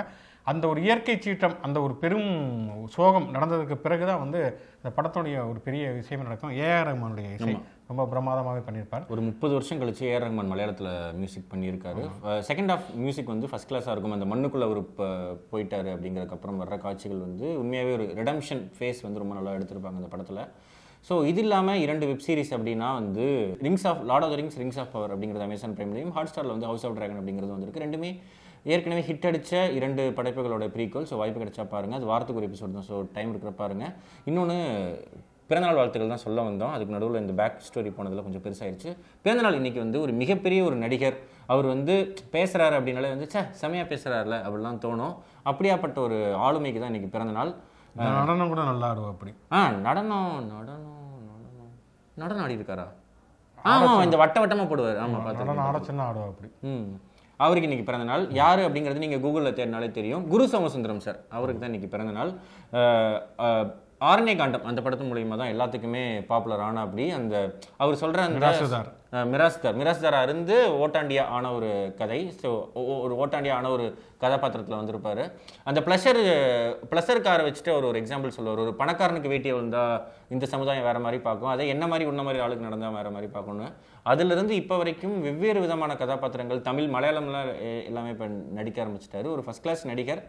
அந்த 0.52 0.63
ஒரு 0.72 0.80
இயற்கை 0.86 1.13
சீற்றம் 1.26 1.54
அந்த 1.65 1.78
ஒரு 1.86 1.93
பெரும் 2.02 2.32
சோகம் 2.96 3.28
நடந்ததுக்கு 3.36 3.76
பிறகு 3.84 4.04
தான் 4.10 4.22
வந்து 4.24 4.39
இந்த 4.80 4.89
படத்துடைய 4.98 5.36
ஒரு 5.52 5.60
பெரிய 5.67 5.84
விஷயம் 6.00 6.26
நடக்கும். 6.28 6.54
ஏஆர் 6.63 6.88
ரஹ்மானுடைய 6.88 7.28
இசை 7.36 7.54
ரொம்ப 7.89 8.04
பிரமாதமாகவே 8.13 8.62
பண்ணியிருப்பார். 8.65 9.06
ஒரு 9.13 9.22
முப்பது 9.30 9.54
வருஷம் 9.58 9.80
கழிச்சு 9.82 10.04
ஏஆர் 10.10 10.26
ரஹ்மான் 10.26 10.52
மலையாளத்தில் 10.52 10.91
மியூசிக் 11.22 11.50
பண்ணியிருக்காரு. 11.54 12.04
செகண்ட் 12.50 12.74
ஆஃப் 12.76 12.89
மியூசிக் 13.04 13.34
வந்து 13.34 13.50
ஃபர்ஸ்ட் 13.52 13.72
கிளாஸாக 13.72 13.96
இருக்கும். 13.96 14.17
அந்த 14.17 14.28
மண்ணுக்குள்ள 14.32 14.67
இப்போ 14.84 15.08
போயிட்டாரு 15.54 15.91
அப்படிங்கிறதுக்கு 15.96 16.38
அப்புறம் 16.39 16.62
வர்ற 16.63 16.78
காட்சிகள் 16.86 17.26
வந்து 17.28 17.48
உண்மையாகவே 17.63 17.96
ஒரு 18.00 18.08
ரெடம்ஷன் 18.22 18.63
ஃபேஸ் 18.78 19.02
வந்து 19.08 19.24
ரொம்ப 19.26 19.36
நல்லா 19.39 19.56
எடுத்திருப்பாங்க 19.60 20.02
அந்த 20.02 20.12
படத்தில். 20.15 20.43
ஸோ 21.08 21.13
இது 21.30 21.42
இல்லாமல் 21.46 21.82
இரண்டு 21.86 22.06
வெப் 22.10 22.24
சீரிஸ் 22.26 22.54
அப்படின்னா 22.58 22.89
வந்து 23.00 23.26
rings 23.66 23.86
of 23.89 24.02
lord 24.10 24.26
of 24.26 24.34
the 24.34 24.38
rings 24.42 24.58
rings 24.62 24.80
of 24.84 24.94
power 24.94 25.13
அப்படிங்கிறது 25.16 25.46
அமேசான் 25.48 25.76
பிரைம்லையும் 25.78 26.13
ஹாட் 26.18 26.30
ஸ்டாரில் 26.32 26.54
வந்து 26.56 26.68
ஹவுஸ் 26.70 26.86
ஆஃப் 26.88 26.96
டிராகன் 26.98 27.20
அப்படிங்கிறது 27.22 27.54
வந்திருக்கு. 27.56 27.84
ரெண்டுமே 27.86 28.12
ஏற்கனவே 28.74 29.02
ஹிட் 29.08 29.28
அடிச்ச 29.30 29.52
இரண்டு 29.78 30.04
படைப்புகளோட 30.18 30.66
ப்ரீக்வல் 30.76 31.08
ஸோ 31.10 31.18
வாய்ப்பு 31.22 31.42
கிடைச்சா 31.44 31.63
பாருங்க. 31.74 31.96
அது 32.00 32.08
வாரத்துக்கு 32.12 32.42
ஒரு 32.42 32.50
எபிசோட் 32.50 32.78
தான் 32.78 32.88
ஸோ 32.89 32.98
டைம் 33.18 33.32
இருக்கிற 33.34 33.52
பாருங்க. 33.62 33.86
இன்னொன்று 34.30 34.58
பிறந்தநாள் 35.50 35.80
வாழ்த்துக்கள் 35.80 36.13
தான் 36.13 36.24
சொல்ல 36.26 36.39
வந்தோம். 36.48 36.74
அதுக்கு 36.76 36.96
நடுவில் 36.96 37.22
இந்த 37.24 37.34
பேக் 37.39 37.60
ஸ்டோரி 37.68 37.89
போனதில் 37.98 38.26
கொஞ்சம் 38.28 38.44
பெருசாயிருச்சு. 38.46 38.92
பிறந்தநாள் 39.26 39.60
இன்னைக்கு 39.60 39.80
வந்து 39.86 39.98
ஒரு 40.06 40.13
மிகப்பெரிய 40.22 40.60
ஒரு 40.70 40.78
நடிகர். 40.86 41.18
அவர் 41.54 41.68
வந்து 41.74 41.96
பேசுறாரு 42.36 42.76
அப்படின்னாலே 42.80 43.12
வந்து 43.16 43.30
சே 43.34 43.42
செமையாக 43.62 43.88
பேசுறாருல 43.94 44.38
அப்படிலாம் 44.46 44.82
தோணும். 44.86 45.16
அப்படியாப்பட்ட 45.52 46.00
ஒரு 46.08 46.20
ஆளுமைக்கு 46.48 46.82
தான் 46.82 46.94
இன்னைக்கு 46.94 47.13
பிறந்தநாள். 47.18 47.54
நடனம் 48.20 48.52
கூட 48.52 48.62
நல்லா 48.70 48.88
அப்படி. 49.10 49.32
ஆ 49.56 49.60
நடனம் 49.88 50.30
நடனம். 50.54 50.93
நடனம் 52.15 52.43
ஆடி 52.43 52.56
இருக்காரா 52.56 52.86
ஆமா 53.65 54.04
இந்த 54.04 54.17
வட்ட 54.17 54.45
வட்டமா 54.45 54.63
போடுவார். 54.69 54.97
ஆமா 54.97 55.17
நடனம் 55.23 55.58
ஆட 55.58 55.80
சின்ன 55.80 56.02
ஆடுவா 56.04 56.26
அப்படி. 56.26 56.49
ம். 56.62 56.88
அவருக்கு 57.39 57.67
இன்னைக்கு 57.69 57.86
பிறந்த 57.86 58.06
நாள். 58.06 58.23
யாரு 58.32 58.62
அப்படிங்கிறது 58.67 58.97
நீங்க 58.97 59.17
கூகுளில் 59.17 59.56
தேடினாலே 59.56 59.91
தெரியும். 59.91 60.28
குரு 60.28 60.45
சோமசுந்தரம் 60.45 60.97
சார். 60.97 61.19
அவருக்கு 61.30 61.62
தான் 61.62 61.73
இன்னைக்கு 61.73 61.88
பிறந்த 61.88 62.12
நாள். 62.12 62.32
ஆரண்ய 64.10 64.34
காண்டம் 64.39 64.68
அந்த 64.70 64.80
படத்து 64.86 65.10
மூலியமா 65.10 65.36
தான் 65.42 65.52
எல்லாத்துக்குமே 65.54 66.04
பாப்புலர் 66.32 66.66
ஆன 66.68 66.82
அப்படி 66.86 67.06
அந்த 67.20 67.36
அவர் 67.84 68.02
சொல்ற 68.04 68.22
அந்த 68.28 68.39
மிராஸ்தார் 69.32 69.78
மிராஸ்தாரா 69.80 70.20
இருந்து 70.28 70.56
ஓட்டாண்டியா 70.84 71.24
ஆன 71.36 71.52
ஒரு 71.58 71.70
கதை. 72.00 72.20
ஸோ 72.42 72.50
ஒரு 73.04 73.13
ஓட்டாண்டியா 73.24 73.56
ஆன 73.58 73.72
ஒரு 73.76 73.86
கதாபாத்திரத்தில் 74.24 74.80
வந்திருப்பாரு. 74.80 75.24
அந்த 75.70 75.80
ப்ளஷர் 75.88 76.22
ப்ளஷர் 76.92 77.26
காரை 77.28 77.44
வச்சுட்டு 77.48 77.74
அவர் 77.74 77.89
ஒரு 77.92 78.00
எக்ஸாம்பிள் 78.02 78.36
சொல்லுவார். 78.38 78.63
ஒரு 78.66 78.74
பணக்காரனுக்கு 78.82 79.32
வேட்டியை 79.34 79.56
வந்தா 79.62 79.84
இந்த 80.36 80.46
சமுதாயம் 80.54 80.88
வேற 80.89 81.00
மாதிரி 81.06 81.20
பார்க்கும். 81.28 81.52
அதே 81.54 81.68
என்ன 81.76 81.88
மாதிரி 81.92 82.08
உன்ன 82.12 82.24
மாதிரி 82.28 82.44
ஆளுக்கு 82.46 82.68
நடந்தா 82.70 82.89
வேற 83.00 83.12
மாதிரி 83.18 83.30
பார்க்கணும் 83.38 83.74
அதிலிருந்து 84.04 84.56
இப்போ 84.56 84.78
வரைக்கும் 84.78 85.22
வெவ்வேறு 85.22 85.60
விதமான 85.60 85.96
கதாபாத்திரங்கள் 85.96 86.62
தமிழ் 86.62 86.89
மலையாளம்லாம் 86.96 87.84
எல்லாமே 87.86 88.10
இப்போ 88.10 88.28
நடிக்க 88.28 88.86
ஆரம்பிச்சிட்டாரு. 88.86 89.32
ஒரு 89.32 89.44
ஃபர்ஸ்ட் 89.44 89.62
கிளாஸ் 89.62 89.86
நடிகர் 89.86 90.22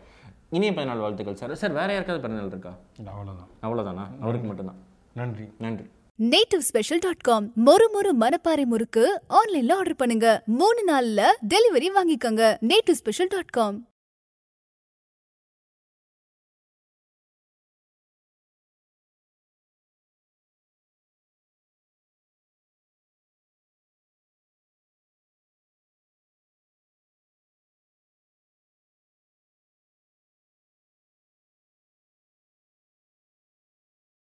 இனிய 0.50 0.70
பிறந்தநாள் 0.72 1.02
வாழ்த்துக்கள். 1.02 1.34
சார் 1.34 1.54
சார் 1.54 1.72
வேற 1.80 1.92
யாருக்காவது 1.92 2.24
பிறந்தநாள் 2.24 2.52
இருக்கா? 2.52 2.72
இல்ல, 2.98 3.10
அவ்வளவுதான். 3.10 3.50
அவ்வளோதானா 3.62 4.22
அவருக்கு 4.22 4.46
மட்டும்தான். 4.46 4.80
நன்றி. 5.14 5.44
நன்றி. 5.58 5.84
நேட்டிவ் 6.18 6.58
ஸ்பெஷல் 6.58 6.98
டாட் 6.98 7.24
காம் 7.28 7.52
மொறு 7.66 7.86
மொறு 7.94 8.10
மனப்பாறை 8.20 8.64
முறுக்கு 8.64 9.22
ஆன்லைன்ல 9.28 9.72
ஆர்டர் 9.72 9.96
பண்ணுங்க. 9.96 10.42
மூணு 10.46 10.80
நாள்ல 10.86 11.22
டெலிவரி 11.54 11.86
வாங்கிக்கோங்க. 11.98 12.56
Native 12.68 12.98
special 13.00 13.26
dot 13.26 13.54
com 13.58 13.88